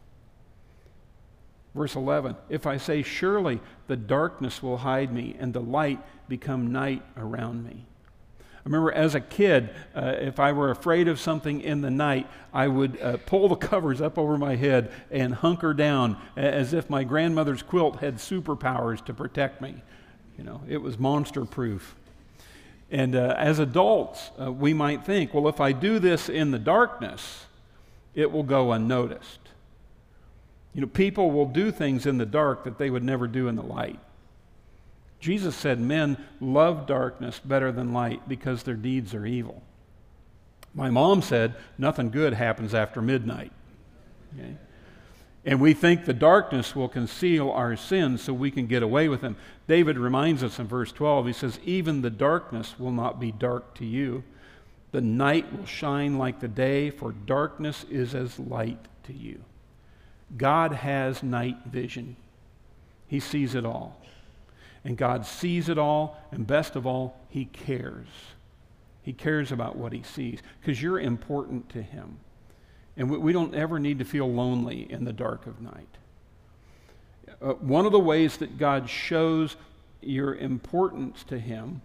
Verse 1.74 1.94
11 1.94 2.36
If 2.48 2.66
I 2.66 2.76
say, 2.76 3.02
Surely 3.02 3.60
the 3.86 3.96
darkness 3.96 4.62
will 4.62 4.78
hide 4.78 5.12
me, 5.12 5.36
and 5.38 5.54
the 5.54 5.62
light 5.62 6.00
become 6.28 6.72
night 6.72 7.02
around 7.16 7.64
me. 7.64 7.86
I 8.64 8.68
remember 8.68 8.92
as 8.92 9.16
a 9.16 9.20
kid, 9.20 9.70
uh, 9.92 10.14
if 10.18 10.38
I 10.38 10.52
were 10.52 10.70
afraid 10.70 11.08
of 11.08 11.18
something 11.18 11.60
in 11.60 11.80
the 11.80 11.90
night, 11.90 12.28
I 12.54 12.68
would 12.68 13.00
uh, 13.00 13.16
pull 13.26 13.48
the 13.48 13.56
covers 13.68 14.00
up 14.00 14.16
over 14.16 14.38
my 14.38 14.54
head 14.54 14.92
and 15.10 15.34
hunker 15.34 15.74
down 15.74 16.16
as 16.36 16.72
if 16.72 16.88
my 16.88 17.02
grandmother's 17.02 17.62
quilt 17.62 17.96
had 17.96 18.16
superpowers 18.16 19.04
to 19.06 19.14
protect 19.14 19.60
me. 19.60 19.82
You 20.38 20.44
know, 20.44 20.60
it 20.68 20.80
was 20.80 20.96
monster 20.96 21.44
proof. 21.44 21.96
And 22.92 23.16
uh, 23.16 23.34
as 23.36 23.58
adults, 23.58 24.30
uh, 24.40 24.52
we 24.52 24.74
might 24.74 25.04
think, 25.04 25.34
well, 25.34 25.48
if 25.48 25.60
I 25.60 25.72
do 25.72 25.98
this 25.98 26.28
in 26.28 26.52
the 26.52 26.58
darkness, 26.58 27.46
it 28.14 28.30
will 28.30 28.42
go 28.44 28.70
unnoticed. 28.70 29.40
You 30.74 30.82
know, 30.82 30.86
people 30.86 31.32
will 31.32 31.46
do 31.46 31.72
things 31.72 32.06
in 32.06 32.18
the 32.18 32.26
dark 32.26 32.64
that 32.64 32.78
they 32.78 32.90
would 32.90 33.02
never 33.02 33.26
do 33.26 33.48
in 33.48 33.56
the 33.56 33.62
light. 33.62 33.98
Jesus 35.22 35.54
said 35.54 35.78
men 35.78 36.18
love 36.40 36.84
darkness 36.84 37.40
better 37.44 37.70
than 37.70 37.92
light 37.92 38.28
because 38.28 38.64
their 38.64 38.74
deeds 38.74 39.14
are 39.14 39.24
evil. 39.24 39.62
My 40.74 40.90
mom 40.90 41.22
said 41.22 41.54
nothing 41.78 42.10
good 42.10 42.34
happens 42.34 42.74
after 42.74 43.00
midnight. 43.00 43.52
Okay? 44.34 44.56
And 45.44 45.60
we 45.60 45.74
think 45.74 46.04
the 46.04 46.12
darkness 46.12 46.74
will 46.74 46.88
conceal 46.88 47.52
our 47.52 47.76
sins 47.76 48.22
so 48.22 48.32
we 48.32 48.50
can 48.50 48.66
get 48.66 48.82
away 48.82 49.08
with 49.08 49.20
them. 49.20 49.36
David 49.68 49.96
reminds 49.96 50.42
us 50.42 50.58
in 50.58 50.66
verse 50.66 50.90
12, 50.90 51.28
he 51.28 51.32
says, 51.32 51.60
Even 51.64 52.02
the 52.02 52.10
darkness 52.10 52.74
will 52.76 52.90
not 52.90 53.20
be 53.20 53.30
dark 53.30 53.74
to 53.74 53.84
you. 53.84 54.24
The 54.90 55.00
night 55.00 55.56
will 55.56 55.66
shine 55.66 56.18
like 56.18 56.40
the 56.40 56.48
day, 56.48 56.90
for 56.90 57.12
darkness 57.12 57.84
is 57.88 58.12
as 58.16 58.40
light 58.40 58.88
to 59.04 59.12
you. 59.12 59.40
God 60.36 60.72
has 60.72 61.22
night 61.22 61.58
vision, 61.66 62.16
He 63.06 63.20
sees 63.20 63.54
it 63.54 63.64
all. 63.64 64.01
And 64.84 64.96
God 64.96 65.24
sees 65.24 65.68
it 65.68 65.78
all, 65.78 66.20
and 66.32 66.46
best 66.46 66.74
of 66.74 66.86
all, 66.86 67.20
He 67.28 67.44
cares. 67.44 68.08
He 69.02 69.12
cares 69.12 69.52
about 69.52 69.76
what 69.76 69.92
He 69.92 70.02
sees 70.02 70.40
because 70.60 70.82
you're 70.82 71.00
important 71.00 71.68
to 71.70 71.82
Him. 71.82 72.18
And 72.96 73.10
we, 73.10 73.18
we, 73.18 73.32
don't 73.32 73.54
ever 73.54 73.78
need 73.78 73.98
to 74.00 74.04
feel 74.04 74.30
lonely 74.30 74.90
in 74.90 75.04
the 75.04 75.12
dark 75.12 75.46
of 75.46 75.60
night. 75.60 75.88
Uh, 77.40 77.52
one 77.54 77.86
of 77.86 77.92
the 77.92 78.00
ways 78.00 78.36
that 78.38 78.58
God 78.58 78.88
shows 78.88 79.56
your 80.00 80.34
importance 80.34 81.24
to 81.24 81.38
Him 81.38 81.80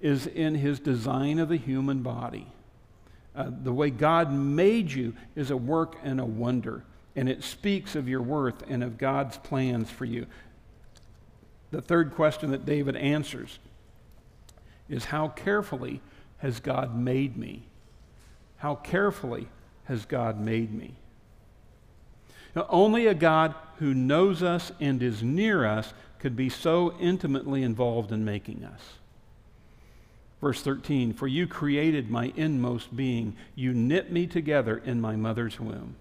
is 0.00 0.26
in 0.26 0.54
His 0.54 0.78
design 0.78 1.38
of 1.38 1.48
the 1.48 1.56
human 1.56 2.02
body. 2.02 2.46
Uh, 3.34 3.50
the 3.62 3.72
way 3.72 3.88
God 3.88 4.30
made 4.30 4.92
you 4.92 5.14
is 5.34 5.50
a 5.50 5.56
work 5.56 5.96
and 6.02 6.20
a 6.20 6.24
wonder, 6.24 6.84
and 7.16 7.28
it 7.28 7.42
speaks 7.42 7.96
of 7.96 8.08
your 8.08 8.20
worth 8.20 8.62
and 8.68 8.82
of 8.82 8.98
God's 8.98 9.38
plans 9.38 9.90
for 9.90 10.04
you. 10.04 10.26
The 11.72 11.82
third 11.82 12.14
question 12.14 12.52
that 12.52 12.64
David 12.64 12.94
answers 12.94 13.58
is 14.88 15.06
How 15.06 15.28
carefully 15.28 16.00
has 16.38 16.60
God 16.60 16.96
made 16.96 17.36
me? 17.36 17.64
How 18.58 18.76
carefully 18.76 19.48
has 19.84 20.04
God 20.04 20.38
made 20.38 20.72
me? 20.72 20.94
Now, 22.54 22.66
only 22.68 23.06
a 23.06 23.14
God 23.14 23.54
who 23.78 23.94
knows 23.94 24.42
us 24.42 24.70
and 24.78 25.02
is 25.02 25.22
near 25.22 25.64
us 25.64 25.94
could 26.18 26.36
be 26.36 26.50
so 26.50 26.94
intimately 27.00 27.62
involved 27.62 28.12
in 28.12 28.24
making 28.24 28.64
us. 28.64 28.80
Verse 30.42 30.60
13 30.62 31.14
For 31.14 31.26
you 31.26 31.46
created 31.46 32.10
my 32.10 32.32
inmost 32.36 32.94
being, 32.94 33.34
you 33.54 33.72
knit 33.72 34.12
me 34.12 34.26
together 34.26 34.82
in 34.84 35.00
my 35.00 35.16
mother's 35.16 35.58
womb. 35.58 35.96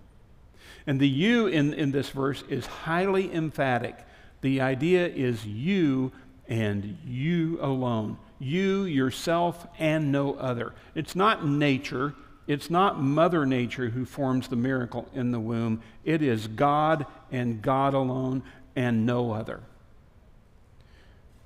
And 0.86 1.00
the 1.00 1.08
you 1.08 1.48
in, 1.48 1.74
in 1.74 1.92
this 1.92 2.10
verse 2.10 2.44
is 2.50 2.66
highly 2.66 3.34
emphatic. 3.34 3.96
The 4.42 4.62
idea 4.62 5.08
is 5.08 5.46
you 5.46 6.12
and 6.48 6.98
you 7.06 7.60
alone. 7.62 8.18
You, 8.40 8.84
yourself, 8.84 9.68
and 9.80 10.12
no 10.12 10.34
other. 10.34 10.74
It's 10.96 11.16
not 11.16 11.46
nature. 11.46 12.16
It's 12.48 12.70
not 12.70 13.00
Mother 13.02 13.46
Nature 13.46 13.90
who 13.90 14.04
forms 14.04 14.48
the 14.48 14.56
miracle 14.56 15.08
in 15.14 15.32
the 15.32 15.40
womb. 15.40 15.82
It 16.04 16.22
is 16.22 16.48
God 16.48 17.06
and 17.32 17.62
God 17.62 17.94
alone 17.94 18.44
and 18.76 19.06
no 19.06 19.32
other. 19.32 19.62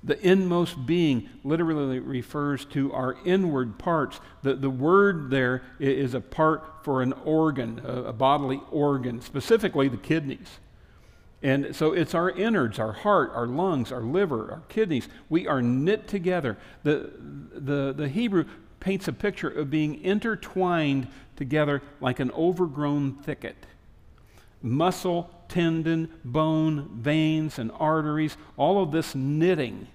The 0.02 0.18
inmost 0.26 0.86
being 0.86 1.28
literally 1.44 1.98
refers 1.98 2.64
to 2.66 2.92
our 2.92 3.16
inward 3.24 3.78
parts. 3.78 4.20
The, 4.42 4.54
the 4.54 4.70
word 4.70 5.30
there 5.30 5.62
is 5.78 6.14
a 6.14 6.20
part 6.20 6.64
for 6.84 7.02
an 7.02 7.12
organ, 7.24 7.82
a, 7.84 8.04
a 8.04 8.12
bodily 8.12 8.60
organ, 8.70 9.20
specifically 9.20 9.88
the 9.88 9.96
kidneys. 9.96 10.58
And 11.42 11.76
so 11.76 11.92
it's 11.92 12.14
our 12.14 12.30
innards, 12.30 12.78
our 12.78 12.92
heart, 12.92 13.30
our 13.34 13.46
lungs, 13.46 13.92
our 13.92 14.00
liver, 14.00 14.50
our 14.50 14.62
kidneys. 14.68 15.08
We 15.28 15.46
are 15.46 15.60
knit 15.60 16.08
together. 16.08 16.56
The, 16.82 17.10
the, 17.52 17.92
the 17.96 18.08
Hebrew 18.08 18.46
paints 18.80 19.06
a 19.08 19.12
picture 19.12 19.48
of 19.48 19.70
being 19.70 20.02
intertwined 20.02 21.08
together 21.36 21.82
like 22.00 22.20
an 22.20 22.30
overgrown 22.32 23.14
thicket. 23.16 23.56
Muscle, 24.62 25.30
tendon, 25.48 26.10
bone, 26.24 26.88
veins, 27.00 27.58
and 27.58 27.70
arteries, 27.78 28.36
all 28.56 28.82
of 28.82 28.90
this 28.90 29.14
knitting 29.14 29.86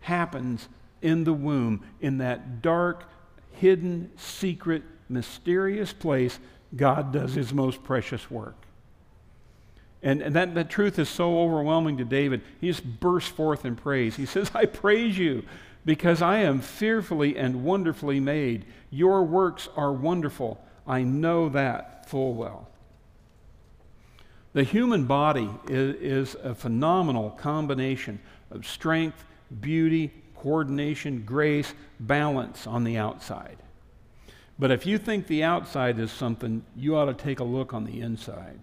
happens 0.00 0.68
in 1.02 1.24
the 1.24 1.32
womb, 1.32 1.84
in 2.00 2.18
that 2.18 2.62
dark, 2.62 3.04
hidden, 3.52 4.10
secret, 4.16 4.82
mysterious 5.08 5.92
place 5.92 6.38
God 6.74 7.12
does 7.12 7.34
his 7.34 7.52
most 7.52 7.82
precious 7.82 8.30
work. 8.30 8.56
And, 10.02 10.22
and 10.22 10.34
that, 10.34 10.54
that 10.54 10.70
truth 10.70 10.98
is 10.98 11.08
so 11.08 11.40
overwhelming 11.40 11.98
to 11.98 12.04
David. 12.04 12.42
He 12.60 12.68
just 12.68 12.84
bursts 13.00 13.30
forth 13.30 13.64
in 13.64 13.76
praise. 13.76 14.16
He 14.16 14.26
says, 14.26 14.50
I 14.54 14.64
praise 14.66 15.18
you 15.18 15.44
because 15.84 16.22
I 16.22 16.38
am 16.38 16.60
fearfully 16.60 17.36
and 17.36 17.64
wonderfully 17.64 18.20
made. 18.20 18.64
Your 18.90 19.22
works 19.22 19.68
are 19.76 19.92
wonderful. 19.92 20.62
I 20.86 21.02
know 21.02 21.48
that 21.50 22.08
full 22.08 22.34
well. 22.34 22.68
The 24.52 24.64
human 24.64 25.04
body 25.04 25.48
is, 25.68 25.94
is 25.96 26.36
a 26.42 26.54
phenomenal 26.54 27.30
combination 27.30 28.20
of 28.50 28.66
strength, 28.66 29.24
beauty, 29.60 30.10
coordination, 30.34 31.22
grace, 31.24 31.72
balance 32.00 32.66
on 32.66 32.84
the 32.84 32.96
outside. 32.96 33.58
But 34.58 34.70
if 34.70 34.86
you 34.86 34.98
think 34.98 35.26
the 35.26 35.44
outside 35.44 35.98
is 35.98 36.10
something, 36.10 36.64
you 36.76 36.96
ought 36.96 37.06
to 37.06 37.14
take 37.14 37.40
a 37.40 37.44
look 37.44 37.72
on 37.72 37.84
the 37.84 38.00
inside. 38.00 38.60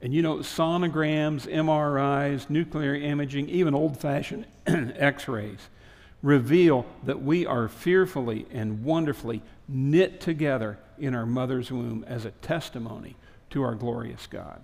And 0.00 0.14
you 0.14 0.22
know, 0.22 0.36
sonograms, 0.38 1.46
MRIs, 1.46 2.48
nuclear 2.48 2.94
imaging, 2.94 3.48
even 3.48 3.74
old 3.74 3.98
fashioned 3.98 4.46
x 4.66 5.26
rays 5.26 5.68
reveal 6.22 6.84
that 7.04 7.22
we 7.22 7.46
are 7.46 7.68
fearfully 7.68 8.46
and 8.52 8.84
wonderfully 8.84 9.42
knit 9.68 10.20
together 10.20 10.78
in 10.98 11.14
our 11.14 11.26
mother's 11.26 11.70
womb 11.70 12.04
as 12.08 12.24
a 12.24 12.30
testimony 12.30 13.16
to 13.50 13.62
our 13.62 13.74
glorious 13.74 14.26
God. 14.26 14.62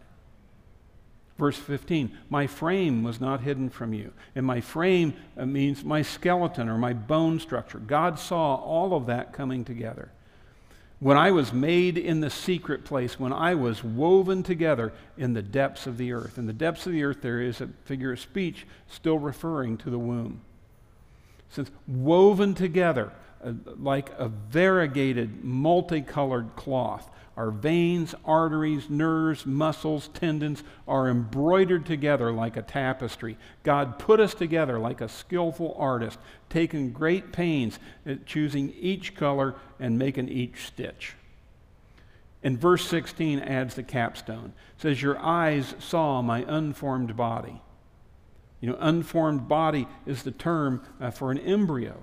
Verse 1.38 1.56
15, 1.56 2.16
my 2.30 2.46
frame 2.46 3.02
was 3.02 3.20
not 3.20 3.40
hidden 3.40 3.68
from 3.68 3.92
you. 3.92 4.12
And 4.36 4.46
my 4.46 4.60
frame 4.60 5.14
uh, 5.36 5.46
means 5.46 5.82
my 5.82 6.02
skeleton 6.02 6.68
or 6.68 6.78
my 6.78 6.92
bone 6.92 7.40
structure. 7.40 7.78
God 7.78 8.20
saw 8.20 8.54
all 8.54 8.94
of 8.94 9.06
that 9.06 9.32
coming 9.32 9.64
together 9.64 10.10
when 11.00 11.16
I 11.16 11.32
was 11.32 11.52
made 11.52 11.98
in 11.98 12.20
the 12.20 12.30
secret 12.30 12.84
place, 12.84 13.18
when 13.18 13.32
I 13.32 13.54
was 13.54 13.84
woven 13.84 14.42
together 14.42 14.92
in 15.18 15.34
the 15.34 15.42
depths 15.42 15.86
of 15.86 15.98
the 15.98 16.12
earth. 16.12 16.38
In 16.38 16.46
the 16.46 16.52
depths 16.52 16.86
of 16.86 16.92
the 16.92 17.04
earth, 17.04 17.20
there 17.20 17.40
is 17.40 17.60
a 17.60 17.68
figure 17.84 18.12
of 18.12 18.20
speech 18.20 18.66
still 18.88 19.18
referring 19.18 19.76
to 19.78 19.90
the 19.90 19.98
womb. 19.98 20.40
Since 21.50 21.70
woven 21.86 22.54
together 22.54 23.12
like 23.76 24.10
a 24.18 24.28
variegated, 24.28 25.44
multicolored 25.44 26.56
cloth, 26.56 27.10
our 27.36 27.50
veins, 27.50 28.14
arteries, 28.24 28.88
nerves, 28.88 29.44
muscles, 29.44 30.08
tendons 30.14 30.62
are 30.86 31.08
embroidered 31.08 31.84
together 31.84 32.30
like 32.30 32.56
a 32.56 32.62
tapestry. 32.62 33.36
God 33.64 33.98
put 33.98 34.20
us 34.20 34.34
together 34.34 34.78
like 34.78 35.00
a 35.00 35.08
skillful 35.08 35.74
artist, 35.76 36.18
taking 36.48 36.92
great 36.92 37.32
pains 37.32 37.80
at 38.06 38.24
choosing 38.24 38.72
each 38.78 39.16
color 39.16 39.56
and 39.80 39.98
making 39.98 40.28
each 40.28 40.66
stitch. 40.66 41.14
And 42.44 42.58
verse 42.58 42.86
16 42.86 43.40
adds 43.40 43.74
the 43.74 43.82
capstone. 43.82 44.52
It 44.76 44.82
says, 44.82 45.02
Your 45.02 45.18
eyes 45.18 45.74
saw 45.80 46.22
my 46.22 46.44
unformed 46.46 47.16
body. 47.16 47.60
You 48.60 48.70
know, 48.70 48.76
unformed 48.78 49.48
body 49.48 49.88
is 50.06 50.22
the 50.22 50.30
term 50.30 50.82
uh, 51.00 51.10
for 51.10 51.32
an 51.32 51.38
embryo. 51.38 52.00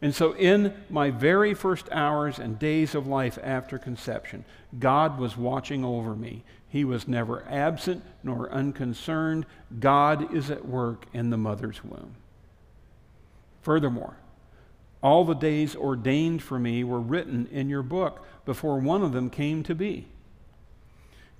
And 0.00 0.14
so, 0.14 0.32
in 0.34 0.74
my 0.88 1.10
very 1.10 1.54
first 1.54 1.88
hours 1.90 2.38
and 2.38 2.58
days 2.58 2.94
of 2.94 3.06
life 3.06 3.38
after 3.42 3.78
conception, 3.78 4.44
God 4.78 5.18
was 5.18 5.36
watching 5.36 5.84
over 5.84 6.14
me. 6.14 6.44
He 6.68 6.84
was 6.84 7.08
never 7.08 7.44
absent 7.48 8.04
nor 8.22 8.50
unconcerned. 8.50 9.46
God 9.80 10.32
is 10.34 10.50
at 10.50 10.66
work 10.66 11.06
in 11.12 11.30
the 11.30 11.36
mother's 11.36 11.82
womb. 11.82 12.14
Furthermore, 13.62 14.16
all 15.02 15.24
the 15.24 15.34
days 15.34 15.74
ordained 15.74 16.42
for 16.42 16.58
me 16.58 16.84
were 16.84 17.00
written 17.00 17.48
in 17.50 17.68
your 17.68 17.82
book 17.82 18.24
before 18.44 18.78
one 18.78 19.02
of 19.02 19.12
them 19.12 19.30
came 19.30 19.62
to 19.64 19.74
be. 19.74 20.06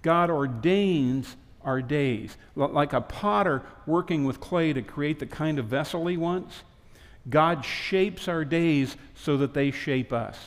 God 0.02 0.30
ordains 0.30 1.36
our 1.62 1.82
days. 1.82 2.36
Like 2.54 2.92
a 2.92 3.00
potter 3.00 3.62
working 3.86 4.24
with 4.24 4.40
clay 4.40 4.72
to 4.72 4.82
create 4.82 5.18
the 5.18 5.26
kind 5.26 5.58
of 5.58 5.66
vessel 5.66 6.06
he 6.06 6.16
wants, 6.16 6.62
God 7.28 7.64
shapes 7.64 8.28
our 8.28 8.44
days 8.44 8.96
so 9.14 9.36
that 9.38 9.54
they 9.54 9.70
shape 9.70 10.12
us. 10.12 10.38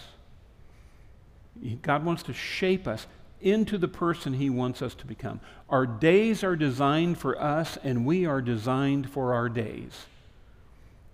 God 1.81 2.05
wants 2.05 2.23
to 2.23 2.33
shape 2.33 2.87
us 2.87 3.05
into 3.39 3.77
the 3.77 3.87
person 3.87 4.33
he 4.33 4.49
wants 4.49 4.81
us 4.81 4.95
to 4.95 5.05
become. 5.05 5.39
Our 5.69 5.85
days 5.85 6.43
are 6.43 6.55
designed 6.55 7.17
for 7.17 7.39
us, 7.41 7.77
and 7.83 8.05
we 8.05 8.25
are 8.25 8.41
designed 8.41 9.09
for 9.09 9.33
our 9.33 9.49
days. 9.49 10.05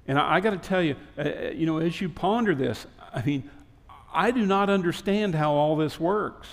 And 0.08 0.17
I, 0.17 0.36
I 0.36 0.39
got 0.39 0.51
to 0.51 0.58
tell 0.58 0.82
you, 0.82 0.95
uh, 1.17 1.21
uh, 1.21 1.49
you 1.53 1.65
know, 1.65 1.80
as 1.80 1.99
you 1.99 2.10
ponder 2.10 2.56
this, 2.56 2.86
I 3.13 3.21
mean, 3.23 3.49
I 4.13 4.32
do 4.32 4.45
not 4.45 4.69
understand 4.69 5.36
how 5.36 5.53
all 5.53 5.75
this 5.75 5.99
works. 5.99 6.47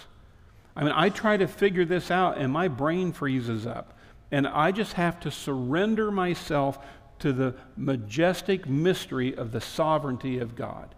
I 0.76 0.82
mean, 0.82 0.92
I 0.94 1.08
try 1.08 1.36
to 1.36 1.46
figure 1.46 1.84
this 1.84 2.10
out, 2.10 2.38
and 2.38 2.52
my 2.52 2.68
brain 2.68 3.12
freezes 3.12 3.66
up. 3.66 3.96
And 4.30 4.46
I 4.46 4.72
just 4.72 4.94
have 4.94 5.20
to 5.20 5.30
surrender 5.30 6.10
myself 6.10 6.78
to 7.24 7.32
the 7.32 7.54
majestic 7.74 8.68
mystery 8.68 9.34
of 9.34 9.50
the 9.50 9.60
sovereignty 9.60 10.38
of 10.40 10.54
God. 10.54 10.94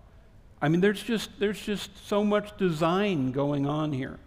I 0.61 0.69
mean, 0.69 0.81
there's 0.81 1.01
just, 1.01 1.31
there's 1.39 1.61
just 1.61 2.05
so 2.09 2.25
much 2.25 2.57
design 2.57 3.31
going 3.31 3.65
on 3.65 3.93
here. 3.93 4.19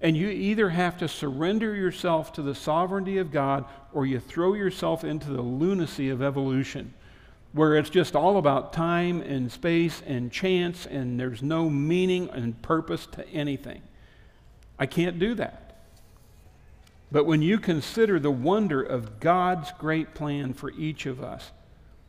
And 0.00 0.16
you 0.16 0.30
either 0.30 0.70
have 0.70 0.96
to 0.96 1.08
surrender 1.08 1.74
yourself 1.74 2.32
to 2.32 2.42
the 2.42 2.54
sovereignty 2.54 3.18
of 3.18 3.30
God 3.30 3.66
or 3.92 4.06
you 4.06 4.18
throw 4.18 4.54
yourself 4.54 5.04
into 5.04 5.28
the 5.28 5.42
lunacy 5.42 6.08
of 6.08 6.22
evolution, 6.22 6.94
where 7.52 7.76
it's 7.76 7.90
just 7.90 8.16
all 8.16 8.38
about 8.38 8.72
time 8.72 9.20
and 9.20 9.52
space 9.52 10.02
and 10.06 10.32
chance 10.32 10.86
and 10.86 11.20
there's 11.20 11.42
no 11.42 11.68
meaning 11.68 12.30
and 12.30 12.62
purpose 12.62 13.04
to 13.12 13.28
anything. 13.28 13.82
I 14.78 14.86
can't 14.86 15.18
do 15.18 15.34
that. 15.34 15.69
But 17.12 17.26
when 17.26 17.42
you 17.42 17.58
consider 17.58 18.20
the 18.20 18.30
wonder 18.30 18.82
of 18.82 19.18
God's 19.20 19.72
great 19.78 20.14
plan 20.14 20.52
for 20.52 20.70
each 20.72 21.06
of 21.06 21.22
us, 21.22 21.50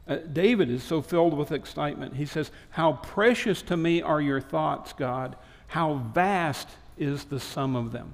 uh, 0.08 0.18
David 0.18 0.70
is 0.70 0.84
so 0.84 1.02
filled 1.02 1.36
with 1.36 1.52
excitement. 1.52 2.16
He 2.16 2.26
says, 2.26 2.52
How 2.72 2.94
precious 2.94 3.62
to 3.64 3.78
me 3.78 4.02
are 4.02 4.22
your 4.22 4.42
thoughts, 4.42 4.94
God. 4.94 5.36
How 5.68 5.96
vast 6.14 6.68
is 6.98 7.26
the 7.26 7.40
sum 7.40 7.76
of 7.76 7.92
them. 7.92 8.14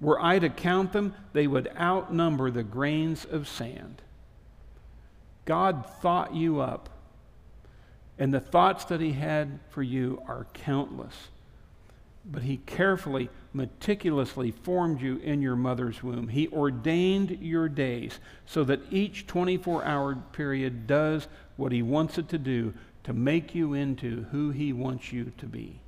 Were 0.00 0.20
I 0.20 0.38
to 0.38 0.48
count 0.48 0.92
them, 0.92 1.14
they 1.32 1.46
would 1.46 1.70
outnumber 1.76 2.50
the 2.50 2.62
grains 2.62 3.24
of 3.24 3.48
sand. 3.48 4.02
God 5.44 5.84
thought 6.00 6.34
you 6.34 6.60
up, 6.60 6.88
and 8.18 8.32
the 8.32 8.40
thoughts 8.40 8.84
that 8.86 9.00
He 9.00 9.12
had 9.12 9.60
for 9.70 9.82
you 9.82 10.22
are 10.26 10.46
countless. 10.54 11.28
But 12.24 12.42
He 12.42 12.58
carefully, 12.58 13.30
meticulously 13.58 14.50
formed 14.50 15.02
you 15.02 15.16
in 15.18 15.42
your 15.42 15.56
mother's 15.56 16.02
womb. 16.02 16.28
He 16.28 16.48
ordained 16.48 17.38
your 17.42 17.68
days 17.68 18.20
so 18.46 18.64
that 18.64 18.80
each 18.90 19.26
24 19.26 19.84
hour 19.84 20.14
period 20.32 20.86
does 20.86 21.28
what 21.56 21.72
He 21.72 21.82
wants 21.82 22.16
it 22.16 22.28
to 22.30 22.38
do 22.38 22.72
to 23.04 23.12
make 23.12 23.54
you 23.54 23.74
into 23.74 24.26
who 24.30 24.50
He 24.50 24.72
wants 24.72 25.12
you 25.12 25.32
to 25.36 25.46
be. 25.46 25.80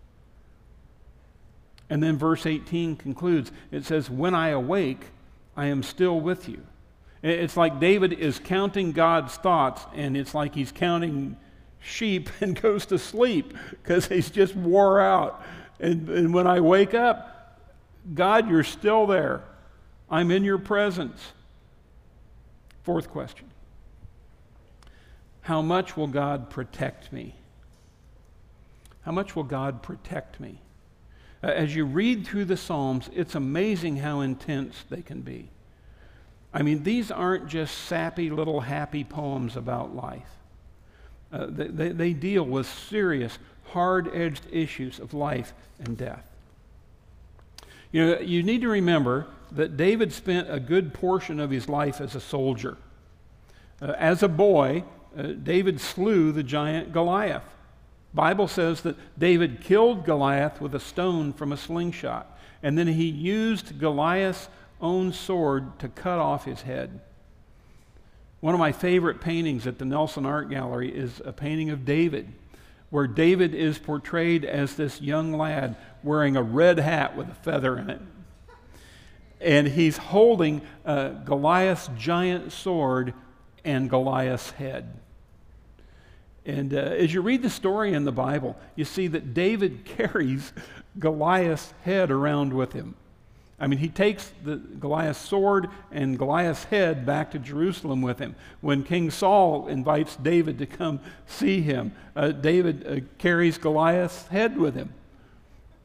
And 1.88 2.02
then 2.02 2.18
verse 2.18 2.44
18 2.44 2.96
concludes 2.96 3.52
it 3.70 3.84
says, 3.84 4.10
When 4.10 4.34
I 4.34 4.48
awake, 4.48 5.06
I 5.56 5.66
am 5.66 5.82
still 5.82 6.20
with 6.20 6.48
you. 6.48 6.66
It's 7.22 7.56
like 7.56 7.80
David 7.80 8.12
is 8.12 8.38
counting 8.38 8.92
God's 8.92 9.36
thoughts, 9.36 9.84
and 9.94 10.16
it's 10.16 10.34
like 10.34 10.54
he's 10.54 10.72
counting 10.72 11.36
sheep 11.78 12.30
and 12.40 12.60
goes 12.60 12.86
to 12.86 12.98
sleep 12.98 13.54
because 13.70 14.06
he's 14.06 14.30
just 14.30 14.56
wore 14.56 15.00
out. 15.00 15.42
And, 15.78 16.08
and 16.08 16.34
when 16.34 16.46
I 16.46 16.60
wake 16.60 16.94
up, 16.94 17.29
God, 18.12 18.48
you're 18.48 18.64
still 18.64 19.06
there. 19.06 19.44
I'm 20.10 20.30
in 20.30 20.44
your 20.44 20.58
presence. 20.58 21.20
Fourth 22.82 23.10
question 23.10 23.46
How 25.42 25.62
much 25.62 25.96
will 25.96 26.08
God 26.08 26.50
protect 26.50 27.12
me? 27.12 27.34
How 29.02 29.12
much 29.12 29.34
will 29.34 29.44
God 29.44 29.82
protect 29.82 30.40
me? 30.40 30.60
As 31.42 31.74
you 31.74 31.86
read 31.86 32.26
through 32.26 32.44
the 32.44 32.56
Psalms, 32.56 33.08
it's 33.14 33.34
amazing 33.34 33.96
how 33.96 34.20
intense 34.20 34.84
they 34.90 35.00
can 35.00 35.22
be. 35.22 35.48
I 36.52 36.62
mean, 36.62 36.82
these 36.82 37.10
aren't 37.10 37.46
just 37.46 37.78
sappy 37.86 38.28
little 38.28 38.60
happy 38.60 39.04
poems 39.04 39.56
about 39.56 39.94
life. 39.94 40.28
Uh, 41.32 41.46
they, 41.48 41.68
they, 41.68 41.88
they 41.90 42.12
deal 42.12 42.42
with 42.42 42.66
serious, 42.66 43.38
hard 43.66 44.14
edged 44.14 44.42
issues 44.50 44.98
of 44.98 45.14
life 45.14 45.54
and 45.78 45.96
death. 45.96 46.29
You 47.92 48.06
know, 48.06 48.20
you 48.20 48.42
need 48.42 48.60
to 48.60 48.68
remember 48.68 49.26
that 49.52 49.76
David 49.76 50.12
spent 50.12 50.50
a 50.50 50.60
good 50.60 50.94
portion 50.94 51.40
of 51.40 51.50
his 51.50 51.68
life 51.68 52.00
as 52.00 52.14
a 52.14 52.20
soldier. 52.20 52.76
Uh, 53.82 53.94
as 53.98 54.22
a 54.22 54.28
boy, 54.28 54.84
uh, 55.16 55.22
David 55.22 55.80
slew 55.80 56.30
the 56.32 56.42
giant 56.42 56.92
Goliath. 56.92 57.44
Bible 58.12 58.48
says 58.48 58.82
that 58.82 58.96
David 59.18 59.60
killed 59.60 60.04
Goliath 60.04 60.60
with 60.60 60.74
a 60.74 60.80
stone 60.80 61.32
from 61.32 61.52
a 61.52 61.56
slingshot, 61.56 62.38
and 62.62 62.76
then 62.76 62.88
he 62.88 63.06
used 63.06 63.78
Goliath's 63.78 64.48
own 64.80 65.12
sword 65.12 65.78
to 65.78 65.88
cut 65.88 66.18
off 66.18 66.44
his 66.44 66.62
head. 66.62 67.00
One 68.40 68.54
of 68.54 68.60
my 68.60 68.72
favorite 68.72 69.20
paintings 69.20 69.66
at 69.66 69.78
the 69.78 69.84
Nelson 69.84 70.26
Art 70.26 70.48
Gallery 70.48 70.90
is 70.90 71.20
a 71.24 71.32
painting 71.32 71.70
of 71.70 71.84
David, 71.84 72.32
where 72.90 73.06
David 73.06 73.54
is 73.54 73.78
portrayed 73.78 74.44
as 74.44 74.74
this 74.74 75.00
young 75.00 75.32
lad 75.32 75.76
wearing 76.02 76.36
a 76.36 76.42
red 76.42 76.78
hat 76.78 77.16
with 77.16 77.28
a 77.28 77.34
feather 77.34 77.78
in 77.78 77.88
it. 77.90 78.00
And 79.40 79.68
he's 79.68 79.96
holding 79.96 80.60
uh, 80.84 81.10
Goliath's 81.10 81.88
giant 81.96 82.52
sword 82.52 83.14
and 83.64 83.88
Goliath's 83.88 84.50
head. 84.50 85.00
And 86.44 86.74
uh, 86.74 86.78
as 86.78 87.14
you 87.14 87.20
read 87.20 87.42
the 87.42 87.50
story 87.50 87.92
in 87.92 88.04
the 88.04 88.12
Bible, 88.12 88.56
you 88.74 88.84
see 88.84 89.06
that 89.08 89.34
David 89.34 89.84
carries 89.96 90.52
Goliath's 90.98 91.72
head 91.84 92.10
around 92.10 92.52
with 92.52 92.72
him. 92.72 92.96
I 93.60 93.66
mean, 93.66 93.78
he 93.78 93.88
takes 93.88 94.32
the 94.42 94.56
Goliath's 94.56 95.20
sword 95.20 95.68
and 95.92 96.18
Goliath's 96.18 96.64
head 96.64 97.04
back 97.04 97.30
to 97.32 97.38
Jerusalem 97.38 98.00
with 98.00 98.18
him. 98.18 98.34
When 98.62 98.82
King 98.82 99.10
Saul 99.10 99.68
invites 99.68 100.16
David 100.16 100.58
to 100.58 100.66
come 100.66 101.00
see 101.26 101.60
him, 101.60 101.92
uh, 102.16 102.28
David 102.28 102.86
uh, 102.86 103.06
carries 103.18 103.58
Goliath's 103.58 104.26
head 104.28 104.56
with 104.56 104.74
him. 104.74 104.94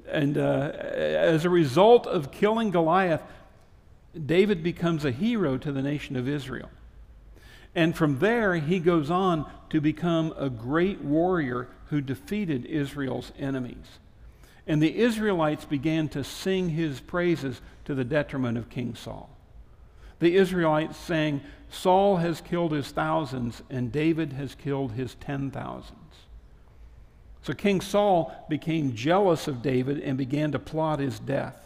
And 0.07 0.37
uh, 0.37 0.71
as 0.71 1.43
a 1.43 1.49
result 1.49 2.07
of 2.07 2.31
killing 2.31 2.71
Goliath, 2.71 3.21
David 4.25 4.63
becomes 4.63 5.03
a 5.03 5.11
hero 5.11 5.57
to 5.57 5.71
the 5.73 5.81
nation 5.81 6.15
of 6.15 6.29
Israel. 6.29 6.69
And 7.75 7.93
from 7.97 8.19
there, 8.19 8.55
he 8.55 8.79
goes 8.79 9.11
on 9.11 9.49
to 9.69 9.81
become 9.81 10.33
a 10.37 10.49
great 10.49 11.01
warrior 11.01 11.67
who 11.87 11.99
defeated 11.99 12.65
Israel's 12.65 13.33
enemies. 13.37 13.99
And 14.67 14.81
the 14.81 14.97
Israelites 14.97 15.65
began 15.65 16.09
to 16.09 16.23
sing 16.23 16.69
his 16.69 16.99
praises 16.99 17.61
to 17.85 17.93
the 17.93 18.03
detriment 18.03 18.57
of 18.57 18.69
King 18.69 18.95
Saul. 18.95 19.29
The 20.19 20.35
Israelites 20.35 20.97
sang, 20.97 21.41
Saul 21.69 22.17
has 22.17 22.41
killed 22.41 22.71
his 22.71 22.89
thousands, 22.91 23.61
and 23.69 23.91
David 23.91 24.33
has 24.33 24.55
killed 24.55 24.93
his 24.93 25.15
ten 25.15 25.51
thousands. 25.51 25.99
So 27.43 27.53
King 27.53 27.79
Saul 27.81 28.33
became 28.49 28.95
jealous 28.95 29.47
of 29.47 29.61
David 29.61 29.99
and 29.99 30.17
began 30.17 30.51
to 30.53 30.59
plot 30.59 30.99
his 30.99 31.19
death. 31.19 31.61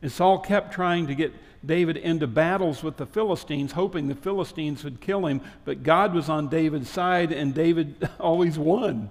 And 0.00 0.10
Saul 0.10 0.38
kept 0.38 0.72
trying 0.72 1.08
to 1.08 1.14
get 1.14 1.32
David 1.64 1.96
into 1.96 2.26
battles 2.26 2.82
with 2.82 2.96
the 2.96 3.06
Philistines, 3.06 3.72
hoping 3.72 4.08
the 4.08 4.14
Philistines 4.14 4.82
would 4.82 5.00
kill 5.00 5.26
him, 5.26 5.42
but 5.64 5.82
God 5.82 6.14
was 6.14 6.28
on 6.28 6.48
David's 6.48 6.88
side, 6.88 7.32
and 7.32 7.54
David 7.54 8.08
always 8.20 8.58
won. 8.58 9.10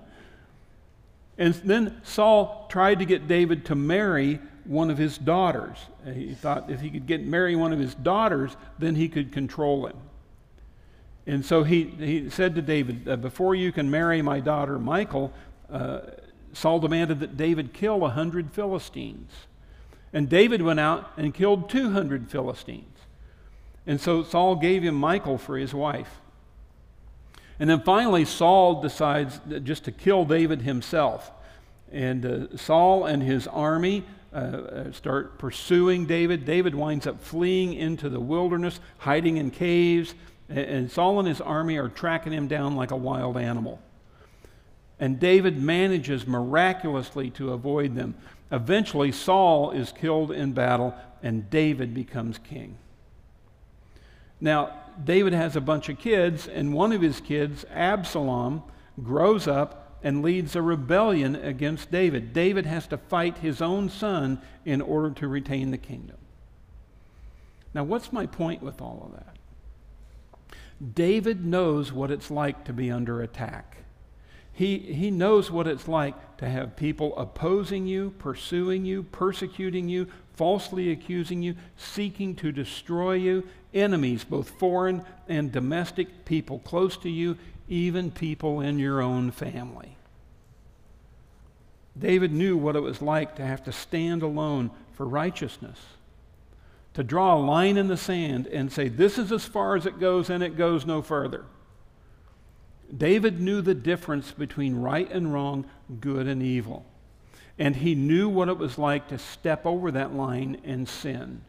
And 1.41 1.55
then 1.55 1.99
Saul 2.03 2.67
tried 2.69 2.99
to 2.99 3.05
get 3.05 3.27
David 3.27 3.65
to 3.65 3.73
marry 3.73 4.39
one 4.63 4.91
of 4.91 4.99
his 4.99 5.17
daughters. 5.17 5.75
He 6.05 6.35
thought 6.35 6.69
if 6.69 6.81
he 6.81 6.91
could 6.91 7.07
get 7.07 7.25
marry 7.25 7.55
one 7.55 7.73
of 7.73 7.79
his 7.79 7.95
daughters, 7.95 8.55
then 8.77 8.93
he 8.93 9.09
could 9.09 9.31
control 9.31 9.87
him. 9.87 9.97
And 11.25 11.43
so 11.43 11.63
he, 11.63 11.85
he 11.85 12.29
said 12.29 12.53
to 12.53 12.61
David, 12.61 13.09
uh, 13.09 13.15
Before 13.15 13.55
you 13.55 13.71
can 13.71 13.89
marry 13.89 14.21
my 14.21 14.39
daughter 14.39 14.77
Michal, 14.77 15.33
uh, 15.71 16.01
Saul 16.53 16.79
demanded 16.79 17.21
that 17.21 17.37
David 17.37 17.73
kill 17.73 18.05
a 18.05 18.09
hundred 18.11 18.51
Philistines. 18.51 19.31
And 20.13 20.29
David 20.29 20.61
went 20.61 20.79
out 20.79 21.09
and 21.17 21.33
killed 21.33 21.71
200 21.71 22.29
Philistines. 22.29 22.99
And 23.87 23.99
so 23.99 24.21
Saul 24.21 24.57
gave 24.57 24.83
him 24.83 24.99
Michal 24.99 25.39
for 25.39 25.57
his 25.57 25.73
wife. 25.73 26.21
And 27.61 27.69
then 27.69 27.81
finally, 27.81 28.25
Saul 28.25 28.81
decides 28.81 29.39
just 29.61 29.83
to 29.83 29.91
kill 29.91 30.25
David 30.25 30.63
himself. 30.63 31.31
And 31.91 32.25
uh, 32.25 32.57
Saul 32.57 33.05
and 33.05 33.21
his 33.21 33.45
army 33.45 34.03
uh, 34.33 34.35
uh, 34.35 34.91
start 34.91 35.37
pursuing 35.37 36.07
David. 36.07 36.43
David 36.43 36.73
winds 36.73 37.05
up 37.05 37.21
fleeing 37.21 37.73
into 37.73 38.09
the 38.09 38.19
wilderness, 38.19 38.79
hiding 38.97 39.37
in 39.37 39.51
caves. 39.51 40.15
And, 40.49 40.57
and 40.57 40.91
Saul 40.91 41.19
and 41.19 41.27
his 41.27 41.39
army 41.39 41.77
are 41.77 41.87
tracking 41.87 42.33
him 42.33 42.47
down 42.47 42.75
like 42.75 42.89
a 42.89 42.97
wild 42.97 43.37
animal. 43.37 43.79
And 44.99 45.19
David 45.19 45.61
manages 45.61 46.25
miraculously 46.25 47.29
to 47.31 47.53
avoid 47.53 47.93
them. 47.93 48.15
Eventually, 48.51 49.11
Saul 49.11 49.69
is 49.69 49.91
killed 49.91 50.31
in 50.31 50.53
battle, 50.53 50.95
and 51.21 51.47
David 51.51 51.93
becomes 51.93 52.39
king. 52.39 52.79
Now, 54.39 54.80
David 55.03 55.33
has 55.33 55.55
a 55.55 55.61
bunch 55.61 55.89
of 55.89 55.97
kids, 55.97 56.47
and 56.47 56.73
one 56.73 56.91
of 56.91 57.01
his 57.01 57.21
kids, 57.21 57.65
Absalom, 57.71 58.63
grows 59.01 59.47
up 59.47 59.99
and 60.03 60.21
leads 60.21 60.55
a 60.55 60.61
rebellion 60.61 61.35
against 61.35 61.91
David. 61.91 62.33
David 62.33 62.65
has 62.65 62.87
to 62.87 62.97
fight 62.97 63.37
his 63.39 63.61
own 63.61 63.89
son 63.89 64.41
in 64.65 64.81
order 64.81 65.11
to 65.11 65.27
retain 65.27 65.71
the 65.71 65.77
kingdom. 65.77 66.17
Now, 67.73 67.83
what's 67.83 68.11
my 68.11 68.25
point 68.25 68.61
with 68.61 68.81
all 68.81 69.03
of 69.05 69.13
that? 69.13 69.35
David 70.95 71.45
knows 71.45 71.91
what 71.91 72.11
it's 72.11 72.31
like 72.31 72.65
to 72.65 72.73
be 72.73 72.89
under 72.89 73.21
attack. 73.21 73.77
He, 74.53 74.79
he 74.79 75.11
knows 75.11 75.49
what 75.49 75.67
it's 75.67 75.87
like 75.87 76.37
to 76.37 76.49
have 76.49 76.75
people 76.75 77.15
opposing 77.17 77.87
you, 77.87 78.13
pursuing 78.17 78.83
you, 78.83 79.03
persecuting 79.03 79.87
you, 79.87 80.07
falsely 80.33 80.91
accusing 80.91 81.41
you, 81.41 81.55
seeking 81.77 82.35
to 82.35 82.51
destroy 82.51 83.13
you, 83.13 83.47
enemies, 83.73 84.23
both 84.23 84.49
foreign 84.49 85.03
and 85.27 85.51
domestic, 85.51 86.25
people 86.25 86.59
close 86.59 86.97
to 86.97 87.09
you, 87.09 87.37
even 87.67 88.11
people 88.11 88.61
in 88.61 88.79
your 88.79 89.01
own 89.01 89.31
family. 89.31 89.95
David 91.97 92.31
knew 92.31 92.57
what 92.57 92.75
it 92.75 92.81
was 92.81 93.01
like 93.01 93.35
to 93.35 93.45
have 93.45 93.63
to 93.63 93.71
stand 93.71 94.23
alone 94.23 94.71
for 94.93 95.05
righteousness, 95.05 95.79
to 96.93 97.03
draw 97.03 97.35
a 97.35 97.39
line 97.39 97.77
in 97.77 97.87
the 97.87 97.97
sand 97.97 98.47
and 98.47 98.71
say, 98.71 98.87
This 98.87 99.17
is 99.17 99.31
as 99.31 99.45
far 99.45 99.75
as 99.75 99.85
it 99.85 99.99
goes 99.99 100.29
and 100.29 100.43
it 100.43 100.57
goes 100.57 100.85
no 100.85 101.01
further. 101.01 101.45
David 102.95 103.39
knew 103.39 103.61
the 103.61 103.73
difference 103.73 104.31
between 104.31 104.75
right 104.75 105.09
and 105.11 105.33
wrong, 105.33 105.65
good 105.99 106.27
and 106.27 106.43
evil. 106.43 106.85
And 107.57 107.75
he 107.75 107.95
knew 107.95 108.27
what 108.27 108.49
it 108.49 108.57
was 108.57 108.77
like 108.77 109.07
to 109.09 109.17
step 109.17 109.65
over 109.65 109.91
that 109.91 110.13
line 110.13 110.59
and 110.63 110.87
sin. 110.87 111.41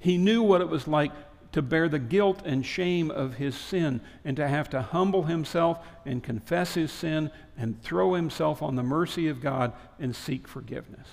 He 0.00 0.18
knew 0.18 0.42
what 0.42 0.60
it 0.60 0.68
was 0.68 0.88
like 0.88 1.12
to 1.52 1.62
bear 1.62 1.88
the 1.88 1.98
guilt 1.98 2.42
and 2.44 2.64
shame 2.64 3.10
of 3.10 3.34
his 3.34 3.54
sin 3.54 4.00
and 4.24 4.36
to 4.36 4.48
have 4.48 4.70
to 4.70 4.82
humble 4.82 5.24
himself 5.24 5.78
and 6.04 6.22
confess 6.22 6.74
his 6.74 6.90
sin 6.90 7.30
and 7.56 7.80
throw 7.82 8.14
himself 8.14 8.62
on 8.62 8.76
the 8.76 8.82
mercy 8.82 9.28
of 9.28 9.40
God 9.40 9.72
and 9.98 10.14
seek 10.14 10.48
forgiveness. 10.48 11.08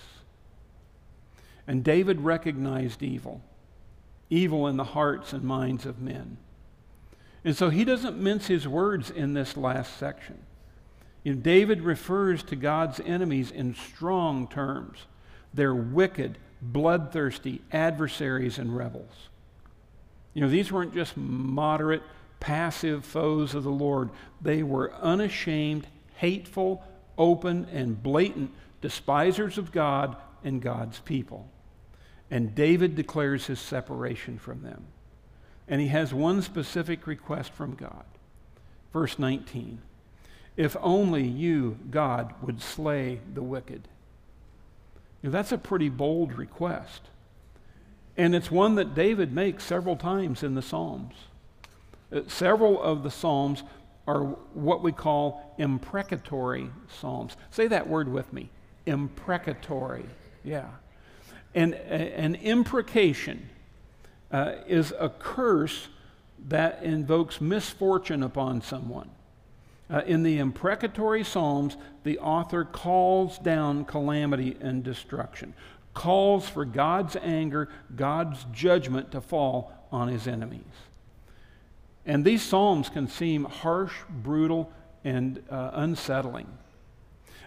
And 1.68 1.84
David 1.84 2.22
recognized 2.22 3.04
evil, 3.04 3.42
evil 4.30 4.68
in 4.68 4.78
the 4.78 4.84
hearts 4.84 5.34
and 5.34 5.44
minds 5.44 5.86
of 5.86 6.00
men. 6.00 6.38
And 7.44 7.56
so 7.56 7.70
he 7.70 7.84
doesn't 7.84 8.18
mince 8.18 8.48
his 8.48 8.68
words 8.68 9.10
in 9.10 9.34
this 9.34 9.58
last 9.58 9.98
section. 9.98 10.38
You 11.24 11.36
know, 11.36 11.42
David 11.42 11.82
refers 11.82 12.44
to 12.44 12.56
God's 12.56 13.02
enemies 13.02 13.52
in 13.52 13.76
strong 13.76 14.48
terms. 14.48 15.00
They're 15.54 15.76
wicked, 15.76 16.38
bloodthirsty 16.62 17.62
adversaries 17.72 18.58
and 18.58 18.76
rebels. 18.76 19.30
You 20.34 20.42
know, 20.42 20.50
these 20.50 20.72
weren't 20.72 20.94
just 20.94 21.18
moderate, 21.18 22.04
passive 22.40 23.06
foes 23.06 23.56
of 23.56 23.64
the 23.64 23.72
Lord. 23.72 24.10
They 24.42 24.64
were 24.64 24.94
unashamed, 24.96 25.88
hateful, 26.16 26.84
open, 27.18 27.68
and 27.72 28.02
blatant 28.02 28.52
despisers 28.82 29.58
of 29.58 29.72
God 29.72 30.16
and 30.44 30.62
God's 30.62 31.00
people. 31.00 31.50
And 32.30 32.54
David 32.54 32.96
declares 32.96 33.48
his 33.48 33.60
separation 33.60 34.38
from 34.38 34.62
them. 34.62 34.86
And 35.68 35.82
he 35.82 35.88
has 35.88 36.14
one 36.14 36.42
specific 36.42 37.08
request 37.08 37.52
from 37.54 37.76
God. 37.76 38.06
Verse 38.94 39.18
19 39.20 39.82
If 40.56 40.76
only 40.82 41.26
you, 41.26 41.78
God, 41.90 42.34
would 42.42 42.62
slay 42.62 43.20
the 43.34 43.44
wicked. 43.44 43.88
That's 45.32 45.52
a 45.52 45.58
pretty 45.58 45.90
bold 45.90 46.38
request. 46.38 47.02
And 48.18 48.34
it's 48.36 48.50
one 48.50 48.76
that 48.76 48.96
David 48.96 49.32
makes 49.32 49.64
several 49.64 49.96
times 49.96 50.44
in 50.44 50.56
the 50.56 50.62
Psalms. 50.62 51.14
Uh, 52.12 52.22
several 52.28 52.82
of 52.82 53.04
the 53.04 53.12
Psalms 53.12 53.64
are 54.08 54.24
what 54.54 54.82
we 54.82 54.92
call 54.92 55.54
imprecatory 55.58 56.70
Psalms. 56.88 57.36
Say 57.52 57.68
that 57.68 57.88
word 57.88 58.08
with 58.08 58.32
me 58.34 58.50
imprecatory. 58.88 60.06
Yeah. 60.44 60.70
And 61.54 61.74
uh, 61.74 61.78
an 61.78 62.36
imprecation 62.36 63.50
uh, 64.32 64.54
is 64.66 64.94
a 64.98 65.10
curse 65.10 65.90
that 66.48 66.82
invokes 66.84 67.42
misfortune 67.42 68.24
upon 68.24 68.62
someone. 68.62 69.10
Uh, 69.90 70.02
in 70.06 70.24
the 70.24 70.38
imprecatory 70.38 71.24
Psalms, 71.24 71.78
the 72.04 72.20
author 72.20 72.66
calls 72.66 73.40
down 73.40 73.86
calamity 73.86 74.58
and 74.60 74.84
destruction, 74.84 75.54
calls 75.94 76.48
for 76.50 76.66
God's 76.66 77.16
anger, 77.22 77.70
God's 77.96 78.46
judgment 78.52 79.12
to 79.12 79.22
fall 79.22 79.72
on 79.92 80.10
his 80.10 80.28
enemies. 80.28 80.64
And 82.06 82.26
these 82.26 82.42
Psalms 82.42 82.90
can 82.90 83.08
seem 83.08 83.46
harsh, 83.46 83.94
brutal, 84.10 84.72
and 85.06 85.42
uh, 85.50 85.72
unsettling. 85.74 86.48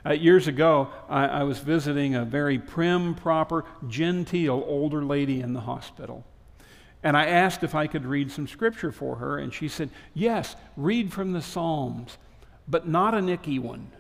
Uh, 0.05 0.13
years 0.13 0.47
ago, 0.47 0.89
I, 1.11 1.27
I 1.27 1.43
was 1.43 1.59
visiting 1.59 2.15
a 2.15 2.25
very 2.25 2.59
prim, 2.59 3.15
proper, 3.15 3.67
genteel 3.87 4.65
older 4.67 5.05
lady 5.05 5.43
in 5.43 5.53
the 5.53 5.61
hospital. 5.61 6.25
And 7.03 7.17
I 7.17 7.27
asked 7.27 7.63
if 7.63 7.75
I 7.75 7.87
could 7.87 8.07
read 8.07 8.31
some 8.31 8.49
scripture 8.49 8.93
for 8.93 9.17
her, 9.17 9.39
and 9.39 9.53
she 9.53 9.69
said, 9.69 9.91
Yes, 10.15 10.57
read 10.77 11.13
from 11.13 11.33
the 11.33 11.43
Psalms 11.43 12.17
but 12.71 12.87
not 12.87 13.15
an 13.15 13.29
icky 13.29 13.59
one. 13.59 13.91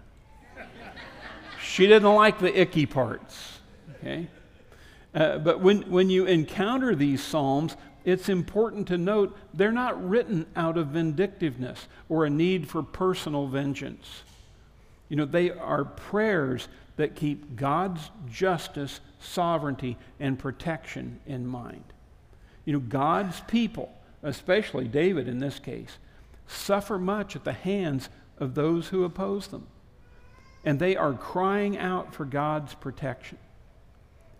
she 1.62 1.86
didn't 1.86 2.14
like 2.14 2.38
the 2.38 2.60
icky 2.60 2.86
parts. 2.86 3.58
Okay? 3.96 4.28
Uh, 5.14 5.38
but 5.38 5.60
when, 5.60 5.82
when 5.90 6.08
you 6.08 6.26
encounter 6.26 6.94
these 6.94 7.22
Psalms, 7.22 7.76
it's 8.04 8.28
important 8.28 8.86
to 8.88 8.96
note 8.96 9.36
they're 9.52 9.72
not 9.72 10.08
written 10.08 10.46
out 10.56 10.78
of 10.78 10.88
vindictiveness 10.88 11.88
or 12.08 12.24
a 12.24 12.30
need 12.30 12.68
for 12.68 12.82
personal 12.82 13.46
vengeance. 13.46 14.22
You 15.08 15.16
know, 15.16 15.24
they 15.24 15.50
are 15.50 15.84
prayers 15.84 16.68
that 16.96 17.16
keep 17.16 17.56
God's 17.56 18.10
justice, 18.30 19.00
sovereignty, 19.18 19.98
and 20.20 20.38
protection 20.38 21.18
in 21.26 21.46
mind. 21.46 21.84
You 22.64 22.74
know, 22.74 22.78
God's 22.78 23.40
people, 23.42 23.92
especially 24.22 24.86
David 24.86 25.28
in 25.28 25.40
this 25.40 25.58
case, 25.58 25.98
suffer 26.46 26.98
much 26.98 27.36
at 27.36 27.44
the 27.44 27.52
hands 27.52 28.08
of 28.40 28.54
those 28.54 28.88
who 28.88 29.04
oppose 29.04 29.48
them. 29.48 29.66
And 30.64 30.78
they 30.78 30.96
are 30.96 31.12
crying 31.12 31.78
out 31.78 32.14
for 32.14 32.24
God's 32.24 32.74
protection. 32.74 33.38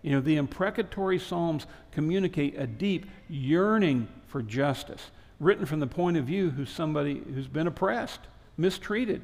You 0.01 0.11
know, 0.11 0.21
the 0.21 0.35
imprecatory 0.35 1.19
Psalms 1.19 1.67
communicate 1.91 2.57
a 2.57 2.67
deep 2.67 3.05
yearning 3.29 4.07
for 4.27 4.41
justice, 4.41 5.11
written 5.39 5.65
from 5.65 5.79
the 5.79 5.87
point 5.87 6.17
of 6.17 6.25
view 6.25 6.49
who's 6.49 6.69
somebody 6.69 7.21
who's 7.33 7.47
been 7.47 7.67
oppressed, 7.67 8.21
mistreated. 8.57 9.21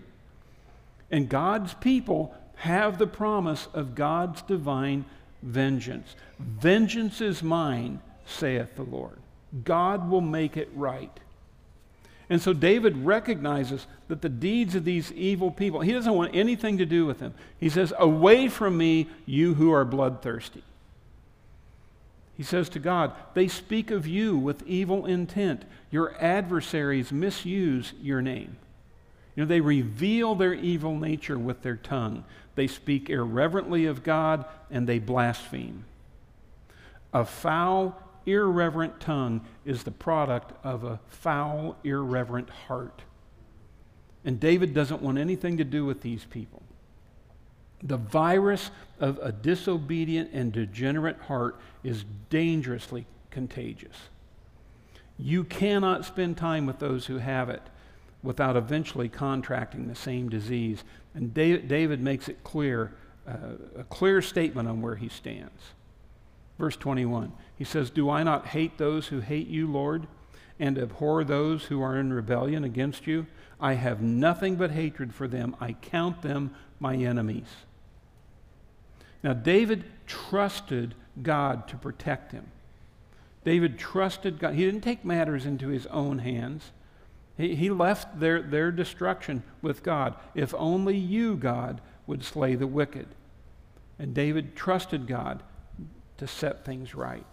And 1.12 1.30
God's 1.30 1.74
people 1.76 2.36
have 2.56 2.98
the 2.98 3.08
promise 3.08 3.68
of 3.74 3.96
God's 3.96 4.42
divine 4.44 5.06
vengeance. 5.42 6.16
Vengeance 6.40 7.22
is 7.22 7.42
mine, 7.44 8.02
saith 8.26 8.76
the 8.76 8.84
Lord. 8.84 9.20
God 9.63 10.10
will 10.10 10.22
make 10.22 10.58
it 10.58 10.70
right. 10.76 11.20
And 12.30 12.42
so 12.42 12.52
David 12.52 13.06
recognizes 13.06 13.88
that 14.10 14.22
the 14.22 14.30
deeds 14.30 14.76
of 14.76 14.84
these 14.84 15.12
evil 15.13 15.50
people, 15.50 15.80
he 15.80 15.94
doesn't 15.94 16.13
want 16.13 16.36
anything 16.36 16.78
to 16.78 16.86
do 16.86 17.06
with 17.06 17.20
them. 17.20 17.34
He 17.60 17.70
says, 17.70 17.94
Away 17.98 18.50
from 18.50 18.78
me, 18.78 19.08
you 19.26 19.54
who 19.54 19.72
are 19.72 19.86
bloodthirsty. 19.86 20.63
He 22.36 22.44
says 22.44 22.70
to 22.70 22.80
God, 22.80 23.13
They 23.34 23.48
speak 23.48 23.92
of 23.92 24.06
you 24.06 24.38
with 24.38 24.68
evil 24.68 25.06
intent. 25.06 25.63
Your 25.90 26.16
adversaries 26.22 27.12
misuse 27.12 27.94
your 28.02 28.22
name. 28.22 28.58
You 29.36 29.44
know, 29.44 29.48
they 29.48 29.62
reveal 29.62 30.36
their 30.36 30.54
evil 30.54 30.98
nature 30.98 31.38
with 31.38 31.62
their 31.62 31.78
tongue. 31.78 32.26
They 32.56 32.68
speak 32.68 33.10
irreverently 33.10 33.86
of 33.86 34.04
God 34.04 34.46
and 34.70 34.88
they 34.88 35.00
blaspheme. 35.00 35.86
A 37.13 37.24
foul 37.24 38.02
irreverent 38.28 39.00
tongue 39.00 39.42
is 39.66 39.84
the 39.84 39.92
product 39.92 40.54
of 40.63 40.84
a 40.84 41.00
foul, 41.08 41.78
irreverent 41.84 42.50
heart. 42.50 43.02
And 44.26 44.40
David 44.40 44.74
doesn't 44.74 45.02
want 45.02 45.18
anything 45.18 45.58
to 45.58 45.63
do 45.63 45.86
with 45.86 46.02
these 46.02 46.26
people. 46.26 46.62
The 47.82 47.98
virus 47.98 48.72
of 49.00 49.20
a 49.22 49.32
disobedient 49.32 50.32
and 50.34 50.52
degenerate 50.52 51.20
heart 51.22 51.60
is 51.84 52.04
dangerously 52.30 53.06
contagious. 53.32 53.96
You 55.18 55.44
cannot 55.44 56.06
spend 56.06 56.38
time 56.38 56.66
with 56.66 56.80
those 56.80 57.06
who 57.06 57.18
have 57.18 57.50
it. 57.50 57.62
without 58.24 58.58
eventually 58.58 59.08
contracting 59.08 59.88
the 59.88 59.96
same 59.96 60.28
disease. 60.28 60.84
And 61.13 61.34
David 61.34 62.02
makes 62.02 62.28
it 62.28 62.44
clear, 62.44 62.92
uh, 63.28 63.54
a 63.78 63.84
clear 63.84 64.24
statement 64.24 64.68
on 64.68 64.82
where 64.82 64.96
he 64.96 65.08
stands. 65.08 65.62
Verse 66.58 66.76
21, 66.76 67.32
he 67.58 67.63
says, 67.63 67.89
Do 67.89 68.10
I 68.10 68.24
not 68.24 68.48
hate 68.48 68.78
those 68.78 69.08
who 69.08 69.20
hate 69.20 69.48
you, 69.48 69.70
Lord, 69.70 70.08
and 70.60 70.78
abhor 70.78 71.24
those 71.24 71.65
who 71.65 71.82
are 71.82 71.98
in 71.98 72.13
rebellion 72.13 72.63
against 72.63 73.08
you? 73.08 73.28
I 73.60 73.74
have 73.74 74.02
nothing 74.02 74.56
but 74.56 74.72
hatred 74.72 75.13
for 75.13 75.28
them. 75.28 75.56
I 75.60 75.74
count 75.74 76.22
them 76.22 76.54
my 76.80 76.96
enemies. 76.96 77.48
Now, 79.24 79.34
David 79.34 79.84
trusted 80.06 80.93
God 81.22 81.67
to 81.70 81.76
protect 81.76 82.32
him. 82.32 82.52
David 83.43 83.80
trusted 83.80 84.39
God. 84.39 84.54
He 84.54 84.65
didn't 84.65 84.82
take 84.82 85.04
matters 85.04 85.46
into 85.46 85.70
his 85.70 85.88
own 85.88 86.20
hands. 86.20 86.72
He, 87.38 87.56
he 87.56 87.70
left 87.70 88.20
their, 88.20 88.41
their 88.41 88.72
destruction 88.72 89.41
with 89.62 89.84
God. 89.84 90.15
If 90.36 90.54
only 90.56 90.98
you, 90.98 91.36
God, 91.36 91.82
would 92.06 92.24
slay 92.24 92.56
the 92.56 92.67
wicked. 92.67 93.08
And 93.98 94.13
David 94.13 94.56
trusted 94.56 95.08
God 95.08 95.41
to 96.17 96.28
set 96.28 96.65
things 96.65 96.93
right. 96.93 97.26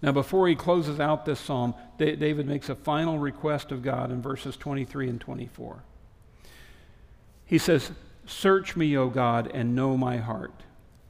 Now, 0.00 0.12
before 0.12 0.46
he 0.46 0.54
closes 0.54 1.00
out 1.00 1.24
this 1.24 1.40
psalm, 1.40 1.74
David 1.98 2.46
makes 2.46 2.68
a 2.68 2.76
final 2.76 3.18
request 3.18 3.72
of 3.72 3.82
God 3.82 4.12
in 4.12 4.22
verses 4.22 4.56
23 4.56 5.08
and 5.08 5.20
24. 5.20 5.82
He 7.44 7.58
says, 7.58 7.90
Search 8.26 8.76
me, 8.76 8.96
O 8.96 9.08
God, 9.08 9.50
and 9.52 9.74
know 9.74 9.96
my 9.96 10.18
heart. 10.18 10.62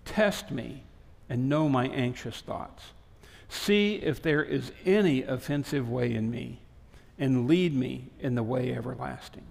Test 0.05 0.51
me 0.51 0.85
and 1.29 1.49
know 1.49 1.69
my 1.69 1.89
anxious 1.89 2.41
thoughts. 2.41 2.93
See 3.49 3.97
if 3.97 4.23
there 4.23 4.43
is 4.43 4.73
any 4.87 5.23
offensive 5.23 5.91
way 5.91 6.15
in 6.15 6.31
me, 6.31 6.61
and 7.19 7.49
lead 7.49 7.75
me 7.75 8.05
in 8.21 8.37
the 8.37 8.43
way 8.43 8.75
everlasting. 8.75 9.45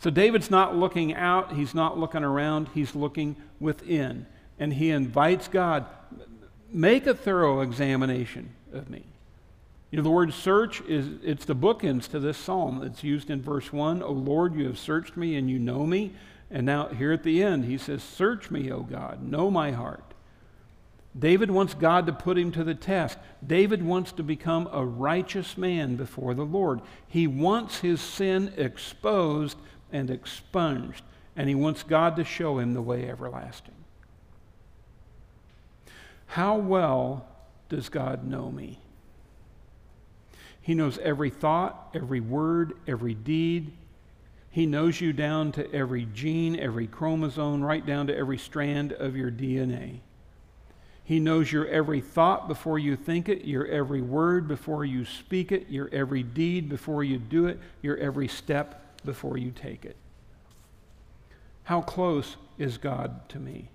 So 0.00 0.10
David's 0.10 0.50
not 0.50 0.76
looking 0.76 1.14
out, 1.14 1.52
he's 1.52 1.74
not 1.74 1.98
looking 1.98 2.24
around, 2.24 2.68
he's 2.74 2.94
looking 2.94 3.36
within. 3.60 4.26
And 4.58 4.74
he 4.74 4.90
invites 4.90 5.48
God, 5.48 5.86
make 6.76 7.06
a 7.06 7.14
thorough 7.14 7.62
examination 7.62 8.50
of 8.72 8.90
me. 8.90 9.02
You 9.90 9.96
know, 9.96 10.02
the 10.02 10.10
word 10.10 10.34
search 10.34 10.82
is 10.82 11.08
it's 11.24 11.46
the 11.46 11.56
bookends 11.56 12.08
to 12.10 12.20
this 12.20 12.36
psalm. 12.36 12.82
It's 12.82 13.02
used 13.02 13.30
in 13.30 13.40
verse 13.40 13.72
1. 13.72 14.02
O 14.02 14.12
Lord, 14.12 14.54
you 14.54 14.66
have 14.66 14.78
searched 14.78 15.16
me 15.16 15.36
and 15.36 15.48
you 15.48 15.58
know 15.58 15.86
me. 15.86 16.12
And 16.50 16.66
now 16.66 16.88
here 16.88 17.12
at 17.12 17.22
the 17.22 17.42
end, 17.42 17.64
he 17.64 17.78
says, 17.78 18.02
Search 18.02 18.50
me, 18.50 18.70
O 18.70 18.80
God, 18.82 19.22
know 19.22 19.50
my 19.50 19.70
heart. 19.70 20.02
David 21.18 21.50
wants 21.50 21.72
God 21.72 22.04
to 22.06 22.12
put 22.12 22.36
him 22.36 22.52
to 22.52 22.62
the 22.62 22.74
test. 22.74 23.16
David 23.44 23.82
wants 23.82 24.12
to 24.12 24.22
become 24.22 24.68
a 24.70 24.84
righteous 24.84 25.56
man 25.56 25.96
before 25.96 26.34
the 26.34 26.44
Lord. 26.44 26.82
He 27.08 27.26
wants 27.26 27.78
his 27.78 28.02
sin 28.02 28.52
exposed 28.58 29.56
and 29.90 30.10
expunged, 30.10 31.02
and 31.34 31.48
he 31.48 31.54
wants 31.54 31.82
God 31.84 32.16
to 32.16 32.24
show 32.24 32.58
him 32.58 32.74
the 32.74 32.82
way 32.82 33.08
everlasting. 33.08 33.72
How 36.26 36.56
well 36.56 37.26
does 37.68 37.88
God 37.88 38.26
know 38.26 38.50
me? 38.50 38.80
He 40.60 40.74
knows 40.74 40.98
every 40.98 41.30
thought, 41.30 41.90
every 41.94 42.20
word, 42.20 42.74
every 42.88 43.14
deed. 43.14 43.72
He 44.50 44.66
knows 44.66 45.00
you 45.00 45.12
down 45.12 45.52
to 45.52 45.72
every 45.72 46.06
gene, 46.06 46.58
every 46.58 46.86
chromosome, 46.86 47.62
right 47.62 47.84
down 47.84 48.08
to 48.08 48.16
every 48.16 48.38
strand 48.38 48.92
of 48.92 49.16
your 49.16 49.30
DNA. 49.30 50.00
He 51.04 51.20
knows 51.20 51.52
your 51.52 51.68
every 51.68 52.00
thought 52.00 52.48
before 52.48 52.80
you 52.80 52.96
think 52.96 53.28
it, 53.28 53.44
your 53.44 53.64
every 53.68 54.02
word 54.02 54.48
before 54.48 54.84
you 54.84 55.04
speak 55.04 55.52
it, 55.52 55.68
your 55.68 55.88
every 55.92 56.24
deed 56.24 56.68
before 56.68 57.04
you 57.04 57.18
do 57.18 57.46
it, 57.46 57.60
your 57.80 57.96
every 57.98 58.26
step 58.26 59.04
before 59.04 59.38
you 59.38 59.52
take 59.52 59.84
it. 59.84 59.94
How 61.62 61.80
close 61.80 62.36
is 62.58 62.76
God 62.76 63.28
to 63.28 63.38
me? 63.38 63.70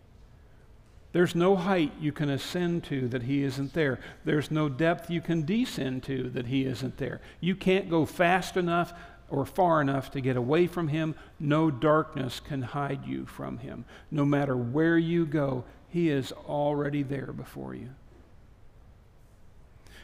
There's 1.13 1.36
no 1.36 1.56
height 1.58 1.91
you 2.00 2.12
can 2.12 2.30
ascend 2.30 2.84
to 2.86 3.08
that 3.10 3.24
He 3.24 3.43
isn't 3.43 3.74
there. 3.74 4.00
There's 4.24 4.50
no 4.50 4.69
depth 4.69 5.10
you 5.10 5.21
can 5.21 5.45
descend 5.45 6.04
to 6.04 6.30
that 6.30 6.47
He 6.47 6.65
isn't 6.65 6.97
there. 6.97 7.21
You 7.39 7.56
can't 7.56 7.89
go 7.89 8.06
fast 8.06 8.56
enough 8.56 8.93
or 9.30 9.45
far 9.45 9.82
enough 9.82 10.12
to 10.12 10.21
get 10.21 10.38
away 10.38 10.67
from 10.67 10.88
Him. 10.88 11.15
No 11.39 11.69
darkness 11.69 12.39
can 12.39 12.62
hide 12.62 13.06
you 13.06 13.26
from 13.26 13.58
Him. 13.58 13.86
No 14.10 14.26
matter 14.26 14.56
where 14.56 14.97
you 14.97 15.26
go, 15.26 15.65
He 15.89 16.10
is 16.10 16.32
already 16.32 17.04
there 17.04 17.34
before 17.34 17.76
you. 17.76 17.89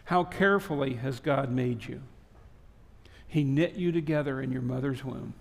How 0.06 0.24
carefully 0.24 0.96
has 0.96 1.20
God 1.20 1.52
made 1.52 1.86
you? 1.86 2.02
He 3.28 3.44
knit 3.44 3.74
you 3.74 3.92
together 3.92 4.42
in 4.42 4.52
your 4.52 4.62
mother's 4.62 5.04
womb. 5.04 5.34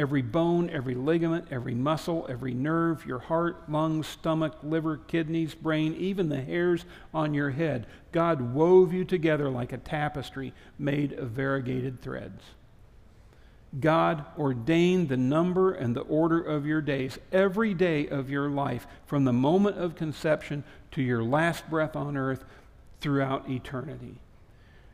Every 0.00 0.22
bone, 0.22 0.70
every 0.70 0.94
ligament, 0.94 1.48
every 1.50 1.74
muscle, 1.74 2.24
every 2.30 2.54
nerve, 2.54 3.04
your 3.04 3.18
heart, 3.18 3.70
lungs, 3.70 4.06
stomach, 4.06 4.54
liver, 4.62 4.96
kidneys, 4.96 5.54
brain, 5.54 5.94
even 5.94 6.30
the 6.30 6.40
hairs 6.40 6.86
on 7.12 7.34
your 7.34 7.50
head. 7.50 7.86
God 8.10 8.54
wove 8.54 8.94
you 8.94 9.04
together 9.04 9.50
like 9.50 9.74
a 9.74 9.76
tapestry 9.76 10.54
made 10.78 11.12
of 11.12 11.32
variegated 11.32 12.00
threads. 12.00 12.42
God 13.78 14.24
ordained 14.38 15.10
the 15.10 15.18
number 15.18 15.70
and 15.70 15.94
the 15.94 16.00
order 16.00 16.40
of 16.40 16.64
your 16.64 16.80
days, 16.80 17.18
every 17.30 17.74
day 17.74 18.08
of 18.08 18.30
your 18.30 18.48
life, 18.48 18.86
from 19.04 19.26
the 19.26 19.34
moment 19.34 19.76
of 19.76 19.96
conception 19.96 20.64
to 20.92 21.02
your 21.02 21.22
last 21.22 21.68
breath 21.68 21.94
on 21.94 22.16
earth 22.16 22.42
throughout 23.02 23.50
eternity. 23.50 24.18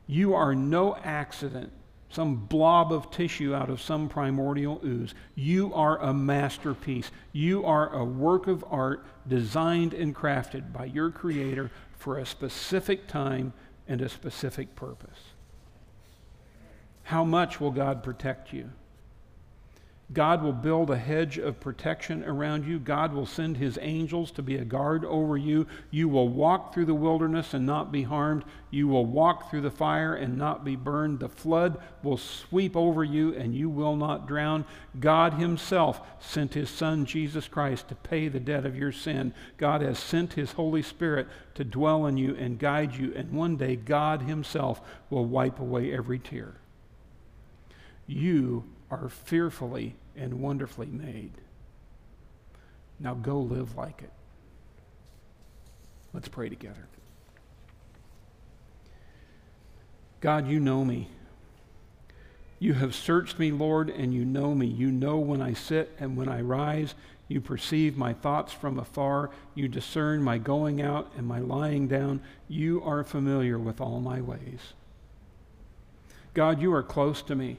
You 0.09 0.35
are 0.35 0.57
no 0.57 0.97
accident 0.97 1.71
some 2.09 2.37
blob 2.37 2.93
of 2.93 3.11
tissue 3.11 3.55
out 3.55 3.69
of 3.69 3.81
some 3.81 4.09
primordial 4.09 4.81
ooze. 4.85 5.15
You 5.35 5.75
are 5.75 6.01
a 6.01 6.15
masterpiece. 6.15 7.11
You 7.33 7.65
are 7.65 7.93
a 7.93 8.05
work 8.05 8.47
of 8.47 8.65
art 8.71 9.05
designed 9.27 9.93
and 9.93 10.15
crafted 10.15 10.73
by 10.73 10.87
your 10.87 11.11
Creator 11.11 11.71
for 11.99 12.19
a 12.19 12.27
specific 12.27 13.09
time 13.09 13.53
and 13.89 14.01
a 14.01 14.09
specific 14.09 14.75
purpose. 14.77 15.19
How 17.05 17.25
much 17.25 17.61
will 17.61 17.71
God 17.71 18.03
protect 18.03 18.53
you? 18.53 18.71
God 20.13 20.41
will 20.41 20.53
build 20.53 20.91
a 20.91 20.97
hedge 20.97 21.37
of 21.37 21.59
protection 21.59 22.23
around 22.23 22.65
you. 22.65 22.79
God 22.79 23.13
will 23.13 23.27
send 23.27 23.57
his 23.57 23.77
angels 23.83 24.31
to 24.33 24.43
be 24.43 24.57
a 24.57 24.65
guard 24.65 25.05
over 25.05 25.37
you. 25.37 25.67
You 25.91 26.09
will 26.09 26.29
walk 26.29 26.73
through 26.73 26.85
the 26.85 26.95
wilderness 26.95 27.55
and 27.55 27.67
not 27.67 27.91
be 27.91 28.05
harmed. 28.05 28.45
You 28.71 28.87
will 28.87 29.05
walk 29.05 29.51
through 29.51 29.63
the 29.63 29.71
fire 29.71 30.15
and 30.15 30.39
not 30.39 30.65
be 30.65 30.77
burned. 30.77 31.19
The 31.19 31.29
flood 31.29 31.83
will 32.05 32.19
sweep 32.19 32.77
over 32.77 33.03
you 33.03 33.35
and 33.35 33.53
you 33.53 33.69
will 33.69 33.97
not 33.97 34.29
drown. 34.29 34.65
God 35.01 35.35
himself 35.35 36.01
sent 36.21 36.55
his 36.55 36.71
son 36.71 37.05
Jesus 37.05 37.49
Christ 37.49 37.89
to 37.89 37.97
pay 37.97 38.29
the 38.29 38.39
debt 38.39 38.65
of 38.65 38.77
your 38.77 38.93
sin. 38.93 39.35
God 39.57 39.81
has 39.81 39.99
sent 39.99 40.35
his 40.35 40.53
Holy 40.53 40.83
Spirit 40.83 41.27
to 41.55 41.65
dwell 41.65 42.07
in 42.07 42.17
you 42.17 42.37
and 42.37 42.61
guide 42.61 42.95
you. 42.95 43.13
And 43.17 43.33
one 43.33 43.57
day 43.57 43.75
God 43.75 44.23
himself 44.23 44.81
will 45.11 45.25
wipe 45.25 45.59
away 45.59 45.93
every 45.93 46.21
tear. 46.21 46.55
You 48.07 48.65
are 48.91 49.09
fearfully 49.09 49.97
and 50.17 50.41
wonderfully 50.41 50.87
made. 50.87 51.33
Now 52.99 53.15
go 53.15 53.41
live 53.41 53.77
like 53.77 54.03
it. 54.03 54.11
Let's 56.13 56.29
pray 56.29 56.49
together. 56.49 56.89
God, 60.21 60.49
you 60.49 60.59
know 60.61 60.85
me. 60.85 61.09
You 62.59 62.73
have 62.73 62.95
searched 62.95 63.39
me, 63.39 63.53
Lord, 63.53 63.91
and 63.91 64.15
you 64.15 64.25
know 64.25 64.55
me. 64.55 64.67
You 64.67 64.91
know 64.91 65.19
when 65.19 65.43
I 65.43 65.53
sit 65.53 65.95
and 65.99 66.17
when 66.17 66.29
I 66.29 66.41
rise. 66.41 66.95
You 67.29 67.41
perceive 67.41 67.99
my 67.99 68.15
thoughts 68.15 68.53
from 68.53 68.79
afar. 68.79 69.31
You 69.55 69.69
discern 69.69 70.23
my 70.23 70.39
going 70.39 70.81
out 70.81 71.13
and 71.19 71.27
my 71.27 71.39
lying 71.39 71.87
down. 71.87 72.23
You 72.49 72.83
are 72.83 73.05
familiar 73.05 73.59
with 73.59 73.81
all 73.81 74.01
my 74.01 74.21
ways. 74.21 74.73
God, 76.33 76.63
you 76.63 76.73
are 76.73 76.83
close 76.83 77.21
to 77.23 77.35
me. 77.35 77.59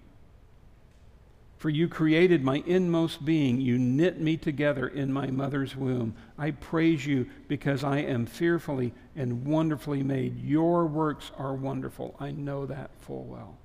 For 1.61 1.69
you 1.69 1.87
created 1.87 2.43
my 2.43 2.63
inmost 2.65 3.23
being. 3.23 3.61
You 3.61 3.77
knit 3.77 4.19
me 4.19 4.35
together 4.35 4.87
in 4.87 5.13
my 5.13 5.27
mother's 5.27 5.75
womb. 5.75 6.15
I 6.35 6.49
praise 6.49 7.05
you 7.05 7.29
because 7.47 7.83
I 7.83 7.99
am 7.99 8.25
fearfully 8.25 8.93
and 9.15 9.45
wonderfully 9.45 10.01
made. 10.01 10.43
Your 10.43 10.87
works 10.87 11.29
are 11.37 11.53
wonderful. 11.53 12.15
I 12.19 12.31
know 12.31 12.65
that 12.65 12.89
full 13.01 13.25
well. 13.25 13.59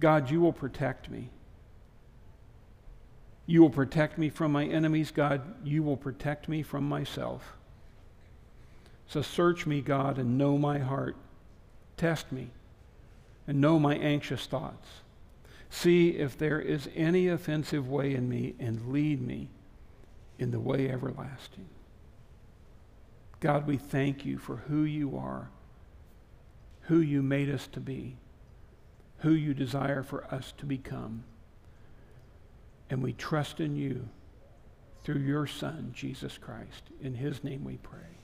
God, 0.00 0.28
you 0.28 0.40
will 0.40 0.52
protect 0.52 1.08
me. 1.08 1.30
You 3.46 3.62
will 3.62 3.70
protect 3.70 4.18
me 4.18 4.28
from 4.28 4.50
my 4.50 4.64
enemies. 4.64 5.12
God, 5.12 5.40
you 5.64 5.84
will 5.84 5.96
protect 5.96 6.48
me 6.48 6.64
from 6.64 6.82
myself. 6.82 7.56
So 9.06 9.22
search 9.22 9.66
me, 9.66 9.82
God, 9.82 10.18
and 10.18 10.36
know 10.36 10.58
my 10.58 10.80
heart. 10.80 11.14
Test 11.96 12.32
me 12.32 12.50
and 13.46 13.60
know 13.60 13.78
my 13.78 13.94
anxious 13.94 14.46
thoughts. 14.46 14.88
See 15.70 16.10
if 16.10 16.36
there 16.36 16.60
is 16.60 16.88
any 16.96 17.28
offensive 17.28 17.88
way 17.88 18.14
in 18.14 18.28
me 18.28 18.54
and 18.58 18.92
lead 18.92 19.22
me 19.22 19.48
in 20.38 20.50
the 20.50 20.60
way 20.60 20.90
everlasting. 20.90 21.68
God, 23.38 23.66
we 23.66 23.76
thank 23.76 24.26
you 24.26 24.36
for 24.36 24.56
who 24.56 24.82
you 24.82 25.16
are, 25.16 25.50
who 26.82 27.00
you 27.00 27.22
made 27.22 27.48
us 27.48 27.66
to 27.68 27.80
be, 27.80 28.16
who 29.18 29.30
you 29.30 29.54
desire 29.54 30.02
for 30.02 30.24
us 30.24 30.52
to 30.58 30.66
become. 30.66 31.24
And 32.90 33.02
we 33.02 33.12
trust 33.12 33.60
in 33.60 33.76
you 33.76 34.08
through 35.04 35.20
your 35.20 35.46
Son, 35.46 35.92
Jesus 35.94 36.36
Christ. 36.36 36.82
In 37.00 37.14
his 37.14 37.44
name 37.44 37.64
we 37.64 37.76
pray. 37.76 38.18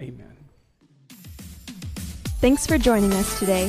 Amen. 0.00 0.36
Thanks 2.40 2.66
for 2.66 2.78
joining 2.78 3.12
us 3.12 3.38
today. 3.38 3.68